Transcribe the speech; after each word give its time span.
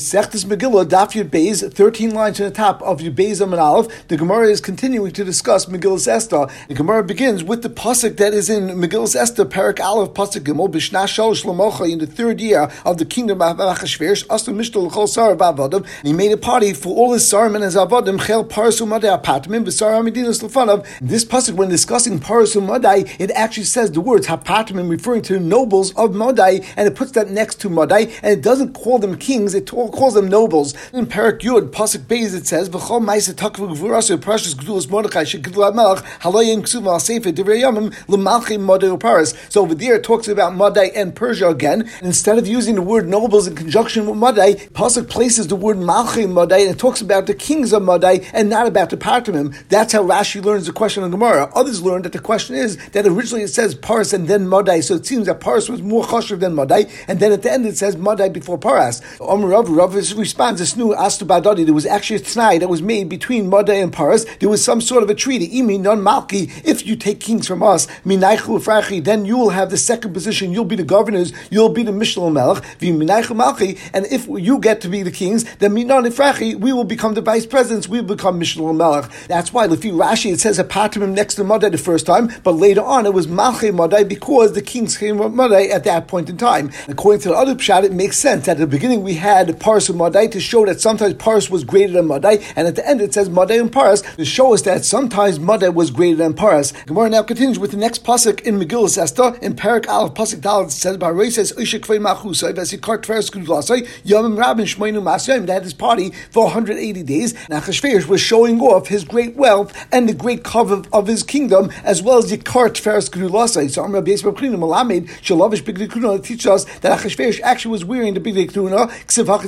Sechtes 0.00 0.46
Megillah, 0.46 0.86
Daf 0.86 1.12
Yud 1.12 1.28
Beis, 1.28 1.70
13 1.74 2.14
lines 2.14 2.38
to 2.38 2.44
the 2.44 2.50
top 2.50 2.80
of 2.80 3.00
Yud 3.00 3.14
Beis 3.14 3.42
Amid 3.42 3.58
Aleph, 3.58 4.08
the 4.08 4.16
Gemara 4.16 4.48
is 4.48 4.58
continuing 4.58 5.12
to 5.12 5.24
discuss 5.24 5.66
Megillas 5.66 6.08
Esther. 6.08 6.46
The 6.68 6.74
Gemara 6.74 7.04
begins 7.04 7.44
with 7.44 7.62
the 7.62 7.68
pasuk 7.68 8.16
that 8.16 8.32
is 8.32 8.48
in 8.48 8.68
Megillas 8.68 9.14
Esther, 9.14 9.44
Parak 9.44 9.78
Aleph, 9.78 10.14
pasuk 10.14 10.40
Gimel, 10.40 10.70
B'Shna 10.72 11.04
Shalosh 11.04 11.92
in 11.92 11.98
the 11.98 12.06
third 12.06 12.40
year 12.40 12.72
of 12.86 12.96
the 12.96 13.04
kingdom 13.04 13.42
of 13.42 13.58
Achashverosh, 13.58 14.26
Astu 14.28 14.54
Mishtal 14.54 14.86
L'chol 14.86 15.06
Sar 15.06 15.36
Ba'avadim, 15.36 15.84
and 15.98 16.06
he 16.06 16.14
made 16.14 16.32
a 16.32 16.38
party 16.38 16.72
for 16.72 16.96
all 16.96 17.12
his 17.12 17.30
Sarim 17.30 17.54
and 17.54 17.62
his 17.62 17.76
Avadim, 17.76 18.18
Chel 18.26 18.42
Parasu 18.42 18.88
Madai 18.88 19.18
Apatmim, 19.18 19.66
V'Sar 19.66 19.92
HaMedinas 20.00 20.42
L'fanav. 20.42 20.86
This 21.02 21.26
pasuk, 21.26 21.56
when 21.56 21.68
discussing 21.68 22.18
Parasu 22.18 22.64
Madai, 22.64 23.04
it 23.18 23.30
actually 23.32 23.64
says 23.64 23.92
the 23.92 24.00
words 24.00 24.28
Hapatmim, 24.28 24.88
referring 24.88 25.20
to 25.20 25.38
nobles 25.38 25.94
of 25.94 26.14
Madai, 26.14 26.66
and 26.78 26.88
it 26.88 26.94
puts 26.94 27.12
that 27.12 27.28
next 27.28 27.60
to 27.60 27.68
Madai, 27.68 28.10
and 28.22 28.32
it 28.32 28.40
doesn't 28.40 28.72
call 28.72 28.98
them 28.98 29.18
kings, 29.18 29.52
it 29.52 29.66
calls 29.92 30.14
them 30.14 30.28
nobles. 30.28 30.74
In 30.92 31.06
Parak 31.06 31.40
Yud, 31.40 31.70
Pasuk 31.70 32.06
Beis, 32.06 32.34
it 32.34 32.46
says, 32.46 32.68
"V'chol 32.68 33.02
ma'isa 33.04 33.34
takvu 33.34 33.76
gvurasu 33.76 34.20
precious 34.20 34.54
gdulas 34.54 34.88
Mordechai 34.90 35.24
shegdul 35.24 35.74
melech 35.74 36.04
halayim 36.20 36.62
ksuv 36.62 36.86
al 36.86 37.00
sefer 37.00 37.30
divrei 37.32 37.60
yamim 37.62 37.94
l'malchim 38.08 38.60
modei 38.60 38.96
uparis." 38.96 39.34
So 39.50 39.62
over 39.62 39.74
there, 39.74 39.96
it 39.96 40.04
talks 40.04 40.28
about 40.28 40.54
Madai 40.54 40.90
and 40.94 41.14
Persia 41.14 41.48
again. 41.48 41.82
And 41.98 42.06
instead 42.06 42.38
of 42.38 42.46
using 42.46 42.74
the 42.74 42.82
word 42.82 43.08
nobles 43.08 43.46
in 43.46 43.54
conjunction 43.54 44.06
with 44.06 44.16
Madai, 44.16 44.54
Pasuk 44.72 45.08
places 45.08 45.48
the 45.48 45.56
word 45.56 45.76
malchim 45.76 46.32
Madai 46.32 46.60
and 46.60 46.70
it 46.70 46.78
talks 46.78 47.00
about 47.00 47.26
the 47.26 47.34
kings 47.34 47.72
of 47.72 47.82
Madai 47.82 48.20
and 48.32 48.48
not 48.48 48.66
about 48.66 48.90
the 48.90 48.96
Partimim. 48.96 49.54
That's 49.68 49.92
how 49.92 50.02
Rashi 50.02 50.44
learns 50.44 50.66
the 50.66 50.72
question 50.72 51.02
in 51.02 51.10
Gemara. 51.10 51.50
Others 51.54 51.82
learn 51.82 52.02
that 52.02 52.12
the 52.12 52.18
question 52.18 52.56
is 52.56 52.76
that 52.92 53.06
originally 53.06 53.42
it 53.44 53.48
says 53.48 53.74
Paras 53.74 54.12
and 54.12 54.28
then 54.28 54.48
Madai, 54.48 54.80
so 54.80 54.94
it 54.94 55.06
seems 55.06 55.26
that 55.26 55.40
Paras 55.40 55.68
was 55.68 55.82
more 55.82 56.04
chashiv 56.04 56.40
than 56.40 56.54
Madai, 56.54 56.86
and 57.08 57.20
then 57.20 57.32
at 57.32 57.42
the 57.42 57.52
end 57.52 57.66
it 57.66 57.76
says 57.76 57.96
Madai 57.96 58.28
before 58.28 58.58
Paras. 58.58 59.02
Omer 59.20 59.48
Rav, 59.80 59.94
responds, 59.94 60.60
this 60.60 60.76
new 60.76 60.94
Astubadadi, 60.94 61.64
there 61.64 61.72
was 61.72 61.86
actually 61.86 62.16
a 62.16 62.20
tnai 62.20 62.60
that 62.60 62.68
was 62.68 62.82
made 62.82 63.08
between 63.08 63.48
Madai 63.48 63.76
and 63.76 63.90
Paras. 63.90 64.26
There 64.38 64.48
was 64.50 64.62
some 64.62 64.82
sort 64.82 65.02
of 65.02 65.08
a 65.08 65.14
treaty. 65.14 65.48
Imi 65.48 65.80
non 65.80 66.02
malki, 66.02 66.50
if 66.66 66.86
you 66.86 66.96
take 66.96 67.18
kings 67.18 67.46
from 67.46 67.62
us, 67.62 67.86
then 68.04 69.24
you 69.24 69.38
will 69.38 69.48
have 69.48 69.70
the 69.70 69.78
second 69.78 70.12
position. 70.12 70.52
You'll 70.52 70.66
be 70.66 70.76
the 70.76 70.84
governors. 70.84 71.32
You'll 71.50 71.70
be 71.70 71.82
the 71.82 71.92
Mishnah 71.92 72.30
Melech. 72.30 72.62
Minaychu 72.80 73.34
malki, 73.34 73.78
and 73.94 74.04
if 74.06 74.26
you 74.28 74.58
get 74.58 74.82
to 74.82 74.88
be 74.88 75.02
the 75.02 75.10
kings, 75.10 75.44
then 75.56 75.72
minon 75.72 76.04
frachi, 76.12 76.54
we 76.54 76.74
will 76.74 76.84
become 76.84 77.14
the 77.14 77.22
vice 77.22 77.46
presidents. 77.46 77.88
We 77.88 78.00
will 78.00 78.14
become 78.16 78.38
Mishnah 78.38 78.74
Melech. 78.74 79.10
That's 79.28 79.50
why 79.50 79.66
Lefi 79.66 79.92
Rashi 79.92 80.34
it 80.34 80.40
says 80.40 80.58
a 80.58 80.64
patrimim 80.64 81.14
next 81.14 81.36
to 81.36 81.44
Madai 81.44 81.70
the 81.70 81.78
first 81.78 82.04
time, 82.04 82.30
but 82.42 82.52
later 82.52 82.82
on 82.82 83.06
it 83.06 83.14
was 83.14 83.26
malchi 83.26 83.72
Madai 83.74 84.04
because 84.04 84.52
the 84.52 84.60
kings 84.60 84.98
came 84.98 85.16
from 85.16 85.34
Madai 85.34 85.68
at 85.68 85.84
that 85.84 86.06
point 86.06 86.28
in 86.28 86.36
time. 86.36 86.70
According 86.86 87.22
to 87.22 87.28
the 87.30 87.34
other 87.34 87.54
pshat, 87.54 87.84
it 87.84 87.92
makes 87.92 88.18
sense. 88.18 88.46
At 88.46 88.58
the 88.58 88.66
beginning 88.66 89.02
we 89.02 89.14
had 89.14 89.59
Paras 89.60 89.88
and 89.90 89.98
Madai 89.98 90.26
to 90.28 90.40
show 90.40 90.64
that 90.64 90.80
sometimes 90.80 91.14
Paras 91.14 91.50
was 91.50 91.64
greater 91.64 91.92
than 91.92 92.06
Madai, 92.06 92.38
and 92.56 92.66
at 92.66 92.76
the 92.76 92.88
end 92.88 93.00
it 93.00 93.12
says 93.14 93.28
Madai 93.28 93.58
and 93.58 93.70
Paras 93.70 94.00
to 94.00 94.24
show 94.24 94.54
us 94.54 94.62
that 94.62 94.84
sometimes 94.84 95.38
Madai 95.38 95.68
was 95.68 95.90
greater 95.90 96.16
than 96.16 96.34
Paras. 96.34 96.72
Gemara 96.86 97.10
now 97.10 97.22
continues 97.22 97.58
with 97.58 97.70
the 97.70 97.76
next 97.76 98.02
pasuk 98.02 98.40
in 98.40 98.58
Megillah 98.58 98.96
Esther 98.96 99.38
in 99.42 99.54
Parak 99.54 99.86
Aleph 99.86 100.14
pasuk 100.14 100.40
it 100.64 100.70
says 100.70 100.96
Baray 100.96 101.30
says 101.30 101.52
Ishik 101.52 101.80
Kvei 101.80 102.00
Machusay 102.00 102.54
Vesikart 102.54 103.02
Tveres 103.02 103.30
Kudlasay 103.30 103.86
Yomim 104.04 104.38
Rabin 104.38 104.64
Shmoinu 104.64 105.02
Masayim. 105.02 105.48
Had 105.48 105.64
his 105.64 105.74
party 105.74 106.10
for 106.30 106.44
180 106.44 107.02
days. 107.02 107.34
Now 107.48 107.60
Achashverosh 107.60 108.06
was 108.06 108.20
showing 108.20 108.60
off 108.60 108.88
his 108.88 109.04
great 109.04 109.36
wealth 109.36 109.76
and 109.92 110.08
the 110.08 110.14
great 110.14 110.44
cover 110.44 110.82
of 110.92 111.06
his 111.06 111.22
kingdom 111.22 111.70
as 111.84 112.02
well 112.02 112.18
as 112.18 112.32
Yikart 112.32 112.70
Tveres 112.70 113.10
Kudlasay. 113.10 113.70
So 113.70 113.82
Amr 113.82 114.00
Beis 114.00 114.22
Babchina 114.22 114.56
Malamed 114.56 115.08
Shalavish 115.20 115.64
Big 115.64 115.90
Kuna 115.90 116.18
teaches 116.20 116.46
us 116.46 116.64
that 116.80 116.98
Achashverosh 116.98 117.40
actually 117.42 117.72
was 117.72 117.84
wearing 117.84 118.14
the 118.14 118.20
Big 118.20 118.52
Kuna. 118.52 118.88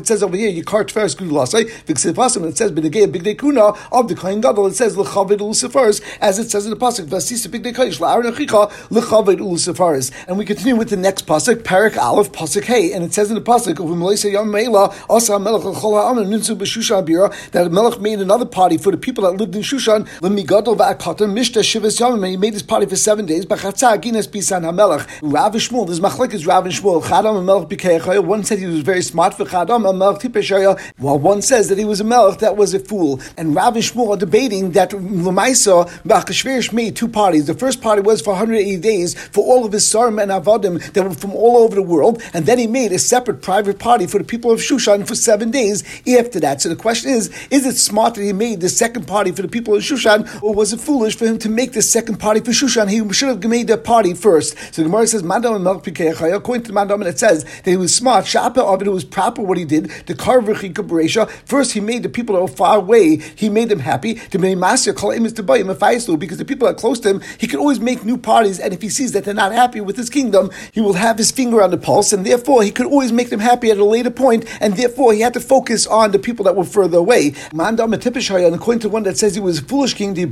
It 0.03 0.09
says 0.09 0.25
over 0.25 0.37
here 0.37 0.51
Yikart 0.51 0.91
Tveres 0.91 1.15
Kudlasay. 1.15 1.71
V'Ksivasim 1.85 2.45
it 2.49 2.57
says 2.57 2.73
B'Negei 2.73 3.13
Big 3.13 3.39
Kuna 3.39 3.73
of 3.93 4.09
the 4.09 4.17
Kohen 4.17 4.41
Gadol. 4.41 4.67
It 4.67 4.75
says 4.75 4.97
L'Chavid 4.97 5.39
Ulusifaris 5.39 6.03
as 6.21 6.41
it 6.41 6.51
says 6.51 6.65
in 6.67 6.71
the 6.71 6.77
pasuk 6.77 7.07
Vasisa 7.07 7.49
Big 7.49 7.63
Kodesh 7.63 8.01
La'aron 8.01 8.33
Achicha 8.33 8.69
L'Chavid 8.91 9.39
Ulusifaris. 9.39 10.11
And 10.27 10.39
we 10.39 10.45
continue 10.45 10.75
with 10.75 10.91
the 10.91 10.97
next 10.97 11.29
pasuk 11.29 11.63
Parak 11.63 11.97
Aleph 11.97 12.33
pasuk 12.33 12.65
Hey, 12.65 12.93
and 12.93 13.05
it 13.05 13.15
says 13.15 13.31
in 13.31 13.37
the 13.37 13.41
pasuk 13.41 13.79
of 13.79 13.97
Melisa 13.97 14.33
Yom 14.33 14.49
Meila 14.49 14.93
Asa 15.09 15.39
Melech 15.39 15.63
L'Chol 15.63 16.03
Ha'amen 16.03 16.27
Nunsu 16.29 16.57
B'Shushan 16.57 17.07
Bira 17.07 17.33
that 17.53 17.71
Melech 17.71 18.01
made 18.01 18.19
another 18.19 18.45
party 18.45 18.79
for 18.79 18.91
the 18.91 18.97
people 18.97 19.23
that 19.23 19.37
lived 19.37 19.55
in 19.55 19.63
Shushan 19.63 20.09
L'Migadol 20.21 20.77
Va'akatan 20.77 21.31
Mishta 21.31 21.61
Shivas 21.63 22.01
Yom 22.01 22.15
and 22.15 22.27
he 22.33 22.37
made 22.37 22.55
this 22.55 22.63
party 22.63 22.87
for 22.87 22.97
seven 22.97 23.25
days 23.25 23.47
B'Chatza 23.47 24.03
Gines 24.03 24.27
Bisan 24.27 24.63
HaMelech 24.63 25.07
Rav 25.23 25.53
Shmuel 25.53 25.87
this 25.87 26.01
Machlek 26.01 26.35
is 26.35 26.45
Rav 26.45 26.65
Shmuel 26.65 27.05
Chadam 27.05 27.37
and 27.37 27.47
Melech 27.47 27.69
B'Keichaya 27.69 28.25
one 28.25 28.43
said 28.43 28.59
he 28.59 28.67
was 28.67 28.81
very 28.81 29.03
smart 29.03 29.35
for 29.35 29.45
Chadam 29.45 29.89
and 29.89 29.92
while 29.93 31.19
one 31.19 31.43
says 31.43 31.69
that 31.69 31.79
he 31.79 31.85
was 31.85 32.01
a 32.01 32.05
Melech 32.05 32.39
that 32.41 32.57
was 32.57 32.75
a 32.75 32.79
fool. 32.79 33.21
And 33.37 33.55
Rav 33.55 33.75
and 33.75 33.85
Shmuel 33.85 34.15
are 34.15 34.17
debating 34.17 34.73
that 34.73 34.91
Lamaisa 34.91 35.89
B'Achashverosh 36.03 36.73
made 36.73 36.97
two 36.97 37.09
parties. 37.09 37.47
The 37.47 37.55
first 37.55 37.81
party 37.81 38.03
was 38.03 38.21
for 38.21 38.31
180 38.31 38.77
days 38.79 39.15
for 39.29 39.45
all 39.45 39.65
of 39.65 39.73
his 39.73 39.85
Sarim 39.85 40.23
and 40.23 40.31
Avadim 40.31 40.93
that 40.93 41.03
were 41.03 41.15
from 41.15 41.33
all 41.33 41.59
over 41.59 41.75
the 41.75 41.83
world. 41.83 42.23
And 42.35 42.47
then 42.47 42.59
he 42.59 42.67
made 42.67 42.93
a 42.93 42.99
separate 42.99 43.43
private 43.43 43.79
party 43.79 44.07
for 44.07 44.19
the 44.19 44.25
people 44.25 44.51
of 44.51 44.61
Shushan 44.61 45.07
for 45.07 45.15
seven 45.15 45.51
days 45.51 45.83
after 46.07 46.41
that. 46.41 46.61
So 46.61 46.69
the 46.69 46.77
question 46.77 47.11
is 47.11 47.31
is 47.51 47.67
it 47.67 47.77
smart 47.77 48.15
that 48.15 48.23
he 48.23 48.33
made 48.33 48.61
the 48.61 48.69
second 48.69 49.07
party 49.07 49.33
for 49.33 49.43
the 49.43 49.49
people 49.49 49.75
of 49.75 49.83
Shushan 49.83 50.43
or 50.43 50.55
was 50.55 50.73
it 50.73 50.81
foolish 50.81 51.17
for 51.17 51.27
him 51.27 51.39
to 51.39 51.49
make 51.49 51.73
the 51.73 51.83
second 51.83 52.19
party 52.19 52.41
for 52.41 52.51
Shushan? 52.51 52.89
He 52.89 53.13
should 53.13 53.29
have 53.29 53.45
made 53.45 53.69
the 53.69 53.79
party 53.79 54.15
first. 54.15 54.57
So 54.75 54.83
the 54.83 54.89
Gemara 54.89 55.07
says 55.07 55.23
according 55.23 56.65
to 56.65 56.73
Mandam 56.73 57.05
it 57.07 57.19
says 57.19 57.45
that 57.45 57.67
he 57.67 57.77
was 57.77 57.95
smart. 57.95 58.33
It 58.33 58.89
was 58.89 59.05
proper 59.05 59.43
what 59.43 59.59
he 59.59 59.65
did 59.65 59.82
the 60.07 60.15
Karvachi 60.15 60.73
Kabresha 60.73 61.31
first 61.47 61.73
he 61.73 61.81
made 61.81 62.03
the 62.03 62.09
people 62.09 62.35
that 62.35 62.43
were 62.43 62.49
far 62.49 62.79
away 62.79 63.17
he 63.17 63.49
made 63.49 63.69
them 63.69 63.81
happy. 63.81 64.15
Call 64.15 65.11
him 65.11 65.27
to 65.33 65.43
buy 65.43 65.59
him 65.59 65.71
a 65.71 65.75
Faislu 65.75 66.19
because 66.19 66.39
the 66.39 66.45
people 66.45 66.67
that 66.67 66.75
are 66.75 66.79
close 66.79 67.01
to 67.01 67.11
him 67.11 67.23
he 67.39 67.47
can 67.47 67.59
always 67.59 67.81
make 67.81 68.05
new 68.05 68.19
parties. 68.19 68.59
And 68.59 68.73
if 68.73 68.83
he 68.83 68.89
sees 68.89 69.13
that 69.13 69.25
they're 69.25 69.35
not 69.35 69.53
happy 69.53 69.81
with 69.81 69.97
his 69.97 70.11
kingdom 70.11 70.51
he 70.73 70.81
will 70.81 70.95
have 70.95 71.19
his 71.19 71.31
finger 71.31 71.63
on 71.63 71.71
the 71.71 71.79
pulse. 71.79 72.13
And 72.13 72.25
therefore 72.27 72.63
he 72.63 72.71
could 72.71 72.87
always 72.87 73.13
make 73.13 73.31
them 73.31 73.41
happy 73.41 73.71
at 73.71 73.79
a 73.79 73.85
later 73.85 74.11
point. 74.11 74.45
And 74.61 74.77
therefore 74.77 75.13
he 75.13 75.21
had 75.21 75.35
to 75.35 75.41
focus 75.41 75.87
on 75.87 76.11
the 76.13 76.19
people 76.19 76.45
that 76.45 76.57
were 76.57 76.65
further 76.65 76.99
away. 76.99 77.35
And 77.53 77.81
according 77.81 78.81
to 78.81 78.89
one 78.89 79.03
that 79.05 79.19
says 79.19 79.35
he 79.35 79.41
was 79.41 79.61
a 79.61 79.65
foolish 79.65 79.95
king 79.95 80.15
the 80.15 80.27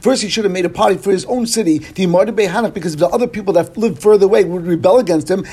first 0.00 0.22
he 0.22 0.28
should 0.28 0.44
have 0.44 0.52
made 0.52 0.64
a 0.64 0.70
party 0.70 0.96
for 0.96 1.10
his 1.10 1.24
own 1.26 1.46
city 1.46 1.78
the 1.78 2.70
because 2.72 2.96
the 2.96 3.08
other 3.08 3.26
people 3.26 3.52
that 3.54 3.76
lived 3.76 4.02
further 4.02 4.26
away 4.26 4.44
would 4.44 4.66
rebel 4.66 4.98
against 4.98 5.30
him. 5.30 5.44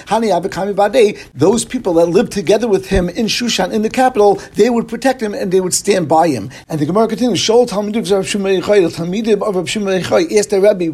Those 1.33 1.65
people 1.65 1.93
that 1.93 2.06
lived 2.11 2.31
together 2.31 2.67
with 2.67 2.87
him 2.87 3.09
in 3.09 3.27
Shushan 3.27 3.71
in 3.71 3.81
the 3.81 3.89
capital 3.89 4.35
they 4.55 4.69
would 4.69 4.87
protect 4.87 5.21
him 5.21 5.33
and 5.33 5.51
they 5.51 5.61
would 5.61 5.73
stand 5.73 6.07
by 6.07 6.27
him. 6.27 6.49
And 6.69 6.79
the 6.79 6.85
Gemara 6.85 7.07
continues 7.07 7.39
Shol 7.39 7.67
Talmidim 7.67 8.01
of 8.01 8.11
Rav 8.11 8.27
Shimon 8.27 8.61
Talmidim 8.61 9.41
of 9.41 9.55
Rav 9.55 9.69
Shimon 9.69 9.93
asked 9.93 10.49
the 10.49 10.61
Rabbi 10.61 10.87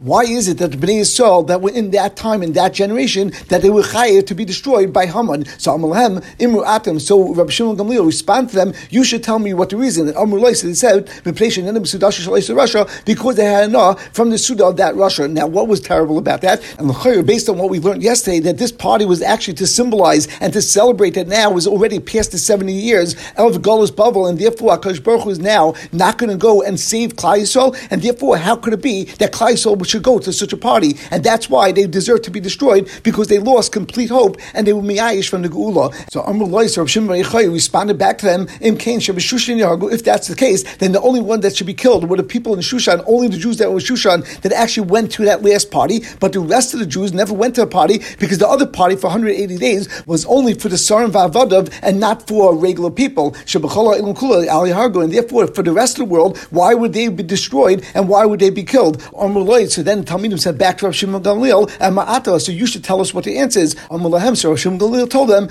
why 0.00 0.22
is 0.24 0.48
it 0.48 0.58
that 0.58 0.70
the 0.70 0.76
Bnei 0.76 1.00
Yisrael 1.00 1.46
that 1.46 1.60
were 1.60 1.70
in 1.70 1.90
that 1.92 2.16
time 2.16 2.42
in 2.42 2.52
that 2.52 2.72
generation 2.72 3.32
that 3.48 3.62
they 3.62 3.70
were 3.70 3.82
chayav 3.82 4.26
to 4.26 4.34
be 4.34 4.44
destroyed 4.44 4.92
by 4.92 5.06
Haman? 5.06 5.44
So 5.58 5.76
Amalahem 5.76 6.24
Imru 6.38 6.64
Atam 6.64 6.98
so 7.00 7.34
Rabbi 7.34 7.50
Shimon 7.50 7.76
Gamliel 7.76 8.06
respond 8.06 8.50
to 8.50 8.56
them 8.56 8.74
you 8.90 9.04
should 9.04 9.22
tell 9.22 9.38
me 9.38 9.54
what 9.54 9.70
the 9.70 9.76
reason. 9.76 10.08
And 10.08 10.16
Amr 10.16 10.38
Lois 10.38 10.62
they 10.62 10.74
said 10.74 11.08
Russia 11.24 12.86
because 13.04 13.36
they 13.36 13.44
had 13.44 13.68
enough 13.68 14.14
from 14.14 14.30
the 14.30 14.38
Suda 14.38 14.66
of 14.66 14.76
that 14.76 14.94
rasha. 14.94 15.30
Now 15.30 15.46
what 15.46 15.68
was 15.68 15.80
terrible 15.80 16.18
about 16.18 16.40
that? 16.42 16.62
And 16.78 17.26
based 17.26 17.48
on 17.48 17.58
what 17.58 17.70
we 17.70 17.78
learned 17.78 18.02
yesterday 18.02 18.33
that 18.40 18.58
this 18.58 18.72
party 18.72 19.04
was 19.04 19.22
actually 19.22 19.54
to 19.54 19.66
symbolize 19.66 20.28
and 20.40 20.52
to 20.52 20.62
celebrate 20.62 21.14
that 21.14 21.28
now 21.28 21.50
was 21.50 21.66
already 21.66 21.98
past 22.00 22.32
the 22.32 22.38
70 22.38 22.72
years 22.72 23.14
of 23.36 23.56
Golos 23.62 23.90
Bavel, 23.90 24.28
and 24.28 24.38
therefore 24.38 24.76
Akash 24.78 25.02
Baruch 25.02 25.22
Hu 25.22 25.30
is 25.30 25.38
now 25.38 25.74
not 25.92 26.18
going 26.18 26.30
to 26.30 26.36
go 26.36 26.62
and 26.62 26.78
save 26.78 27.16
Klal 27.16 27.38
Yisrael, 27.38 27.76
and 27.90 28.02
therefore 28.02 28.36
how 28.36 28.56
could 28.56 28.72
it 28.72 28.82
be 28.82 29.04
that 29.18 29.32
Klal 29.32 29.52
Yisrael 29.52 29.86
should 29.86 30.02
go 30.02 30.18
to 30.18 30.32
such 30.32 30.52
a 30.52 30.56
party? 30.56 30.96
And 31.10 31.22
that's 31.24 31.48
why 31.48 31.72
they 31.72 31.86
deserve 31.86 32.22
to 32.22 32.30
be 32.30 32.40
destroyed, 32.40 32.90
because 33.02 33.28
they 33.28 33.38
lost 33.38 33.72
complete 33.72 34.10
hope, 34.10 34.36
and 34.52 34.66
they 34.66 34.72
were 34.72 34.82
miyayish 34.82 35.28
from 35.28 35.42
the 35.42 35.48
Geula. 35.48 35.92
So 36.10 36.22
Amr 36.22 36.46
Lois, 36.46 36.76
Rav 36.76 36.90
Shimon 36.90 37.22
responded 37.52 37.98
back 37.98 38.18
to 38.18 38.26
them, 38.26 38.48
Im 38.60 38.76
Kain 38.76 39.00
Shushan 39.00 39.92
if 39.92 40.04
that's 40.04 40.28
the 40.28 40.34
case, 40.36 40.64
then 40.76 40.92
the 40.92 41.00
only 41.00 41.20
one 41.20 41.40
that 41.40 41.56
should 41.56 41.66
be 41.66 41.74
killed 41.74 42.08
were 42.08 42.16
the 42.16 42.22
people 42.22 42.54
in 42.54 42.60
Shushan, 42.60 43.02
only 43.06 43.28
the 43.28 43.36
Jews 43.36 43.58
that 43.58 43.70
were 43.70 43.78
in 43.78 43.84
Shushan 43.84 44.40
that 44.40 44.52
actually 44.52 44.88
went 44.88 45.12
to 45.12 45.24
that 45.24 45.42
last 45.42 45.70
party, 45.70 46.02
but 46.20 46.32
the 46.32 46.40
rest 46.40 46.74
of 46.74 46.80
the 46.80 46.86
Jews 46.86 47.12
never 47.12 47.32
went 47.32 47.54
to 47.56 47.62
a 47.62 47.66
party 47.66 47.98
because 48.24 48.38
the 48.38 48.48
other 48.48 48.66
party 48.66 48.96
for 48.96 49.08
180 49.08 49.58
days 49.58 49.86
was 50.06 50.24
only 50.24 50.54
for 50.54 50.70
the 50.70 50.76
Sarim 50.76 51.10
Vavadav 51.10 51.70
and 51.82 52.00
not 52.00 52.26
for 52.26 52.56
regular 52.56 52.90
people. 52.90 53.34
And 53.34 55.12
therefore, 55.12 55.46
for 55.48 55.62
the 55.62 55.72
rest 55.72 55.98
of 55.98 56.08
the 56.08 56.10
world, 56.10 56.38
why 56.50 56.72
would 56.72 56.94
they 56.94 57.08
be 57.08 57.22
destroyed 57.22 57.84
and 57.94 58.08
why 58.08 58.24
would 58.24 58.40
they 58.40 58.48
be 58.48 58.64
killed? 58.64 59.02
So 59.02 59.82
then 59.82 60.04
Talmidim 60.04 60.40
said 60.40 60.56
back 60.56 60.78
to 60.78 60.86
Rav 60.86 60.96
Shimon 60.96 61.22
Gamliel, 61.22 61.70
and 61.80 61.96
Ma'ata, 61.96 62.40
so 62.40 62.50
you 62.50 62.64
should 62.66 62.82
tell 62.82 63.02
us 63.02 63.12
what 63.12 63.24
the 63.24 63.36
answer 63.36 63.60
is. 63.60 63.76
So 63.90 63.98
Rav 63.98 64.58
Shimon 64.58 64.78
Gamliel 64.78 65.10
told 65.10 65.28
them, 65.28 65.50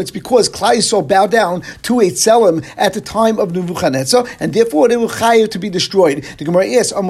it's 0.00 0.12
because 0.12 0.48
Klai 0.48 0.80
saw 0.80 1.02
bow 1.02 1.26
down 1.26 1.62
to 1.82 1.98
a 2.00 2.04
Tzelem 2.04 2.64
at 2.76 2.94
the 2.94 3.00
time 3.00 3.40
of 3.40 3.52
Nebuchadnezzar, 3.52 4.24
and 4.38 4.52
therefore 4.52 4.86
they 4.86 4.96
were 4.96 5.08
chayav 5.08 5.50
to 5.50 5.58
be 5.58 5.68
destroyed. 5.68 6.22
The 6.38 6.44
Gemara 6.44 6.68
asks, 6.74 6.92
how 6.92 7.02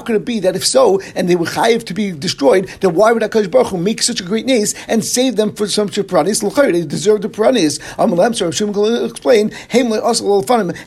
could 0.00 0.16
it 0.16 0.24
be 0.24 0.40
that 0.40 0.56
if 0.56 0.66
so, 0.66 1.02
and 1.14 1.28
they 1.28 1.36
were 1.36 1.44
chayav 1.44 1.84
to 1.84 1.92
be 1.92 2.12
destroyed, 2.12 2.29
destroyed, 2.30 2.68
then 2.80 2.94
why 2.94 3.12
would 3.12 3.22
Hakadosh 3.22 3.50
Baruch 3.50 3.72
make 3.72 4.02
such 4.02 4.20
a 4.20 4.24
great 4.24 4.46
nace 4.46 4.74
and 4.88 5.04
save 5.04 5.36
them 5.36 5.52
for 5.52 5.66
some 5.66 5.88
piranhas? 5.88 6.40
They 6.40 6.86
deserve 6.86 7.22
the 7.22 7.28
piranhas. 7.28 7.78
Amalam 7.98 8.34
so 8.34 8.46
Hashem 8.46 8.72
will 8.72 9.04
explain. 9.04 9.50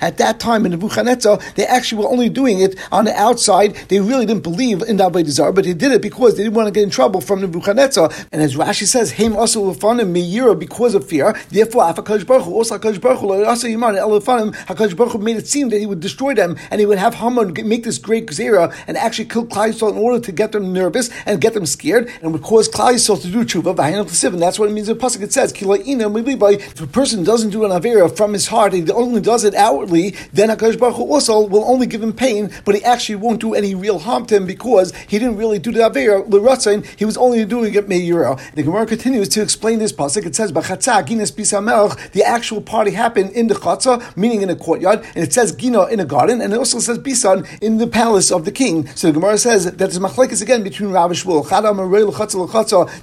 At 0.01 0.17
that 0.17 0.39
time 0.39 0.65
in 0.65 0.71
Nebuchadnezzar, 0.71 1.39
they 1.55 1.65
actually 1.65 2.03
were 2.03 2.09
only 2.09 2.29
doing 2.29 2.59
it 2.59 2.77
on 2.91 3.05
the 3.05 3.13
outside. 3.13 3.75
They 3.89 3.99
really 3.99 4.25
didn't 4.25 4.43
believe 4.43 4.81
in 4.81 4.97
the 4.97 5.09
Avodah 5.09 5.55
but 5.55 5.65
they 5.65 5.73
did 5.73 5.91
it 5.91 6.01
because 6.01 6.37
they 6.37 6.43
didn't 6.43 6.55
want 6.55 6.67
to 6.67 6.71
get 6.71 6.83
in 6.83 6.89
trouble 6.89 7.21
from 7.21 7.41
Nebuchadnezzar. 7.41 8.09
And 8.31 8.41
as 8.41 8.55
Rashi 8.55 8.87
says, 8.87 9.13
Haim 9.13 9.35
also 9.35 9.73
lefanim 9.73 10.13
miyira 10.13 10.57
because 10.57 10.95
of 10.95 11.07
fear. 11.07 11.35
Therefore, 11.49 11.83
Hakadosh 11.83 12.25
Baruch 12.25 12.47
also 12.47 12.77
Hakadosh 12.77 13.01
Baruch 13.01 13.23
also 13.23 13.67
Yiman 13.67 13.97
Elefanim, 13.97 14.55
Hakadosh 14.65 14.95
Baruch 14.95 15.19
made 15.19 15.37
it 15.37 15.47
seem 15.47 15.69
that 15.69 15.79
he 15.79 15.85
would 15.85 15.99
destroy 15.99 16.33
them 16.33 16.57
and 16.71 16.79
he 16.79 16.85
would 16.85 16.97
have 16.97 17.15
Haman 17.15 17.53
make 17.67 17.83
this 17.83 17.97
great 17.97 18.27
gzera 18.27 18.73
and 18.87 18.97
actually 18.97 19.25
kill 19.25 19.45
Yisrael 19.47 19.91
in 19.91 19.97
order 19.97 20.19
to 20.19 20.31
get 20.31 20.51
them 20.51 20.73
nervous 20.73 21.09
and 21.25 21.41
get 21.41 21.53
them 21.53 21.65
scared 21.65 22.09
and 22.21 22.31
would 22.33 22.41
cause 22.41 22.67
Klal 22.69 22.93
Yisrael 22.93 23.21
to 23.21 23.27
do 23.29 23.43
tshuva. 23.43 23.77
And 23.79 24.41
that's 24.41 24.57
what 24.59 24.69
it 24.69 24.73
means 24.73 24.89
in 24.89 24.97
the 24.97 25.03
Pasuk. 25.03 25.21
It 25.21 25.33
says, 25.33 25.53
if 25.55 26.81
a 26.81 26.87
person 26.87 27.23
doesn't 27.23 27.49
do 27.51 27.65
an 27.65 27.71
avera 27.71 28.09
from 28.15 28.33
his 28.33 28.47
heart, 28.47 28.73
he 28.73 28.89
only 28.91 29.21
does 29.21 29.43
it 29.43 29.55
outwardly, 29.55 30.15
then 30.31 30.49
Hakadosh 30.49 30.77
Baruch 30.79 30.95
Hu 30.95 31.11
also 31.11 31.41
will 31.47 31.63
only 31.65 31.87
give 31.87 32.01
him 32.01 32.13
pain, 32.13 32.51
but 32.65 32.75
he 32.75 32.83
actually 32.83 33.15
won't 33.15 33.39
do 33.41 33.53
any 33.53 33.75
real 33.75 33.99
harm 33.99 34.25
to 34.25 34.35
him 34.35 34.45
because 34.45 34.93
he 35.07 35.19
didn't 35.19 35.37
really 35.37 35.59
do 35.59 35.71
the 35.71 35.79
avera 35.79 36.27
l'ratzain. 36.29 36.85
He 36.97 37.05
was 37.05 37.17
only 37.17 37.45
doing 37.45 37.73
it 37.73 37.87
me'yira. 37.87 38.39
The 38.55 38.63
Gemara 38.63 38.85
continues 38.85 39.29
to 39.29 39.41
explain 39.41 39.79
this 39.79 39.91
pasuk. 39.93 40.25
It 40.25 40.35
says. 40.35 40.51
The 40.53 42.23
actual 42.25 42.61
party 42.61 42.91
happened 42.91 43.31
in 43.31 43.47
the 43.47 43.55
chatzah, 43.55 44.01
meaning 44.17 44.41
in 44.41 44.49
a 44.49 44.55
courtyard, 44.55 45.03
and 45.15 45.23
it 45.23 45.31
says 45.33 45.53
gina 45.53 45.85
in 45.85 45.99
a 45.99 46.05
garden, 46.05 46.41
and 46.41 46.53
it 46.53 46.57
also 46.57 46.79
says 46.79 46.97
bisan 46.97 47.45
in 47.61 47.77
the 47.77 47.87
palace 47.87 48.31
of 48.31 48.45
the 48.45 48.51
king. 48.51 48.87
So 48.95 49.07
the 49.07 49.13
Gemara 49.13 49.37
says 49.37 49.65
that 49.65 49.77
there's 49.77 49.99
machlekes 49.99 50.41
again 50.41 50.63
between 50.63 50.89
Rav 50.91 51.12
Shmuel. 51.13 51.43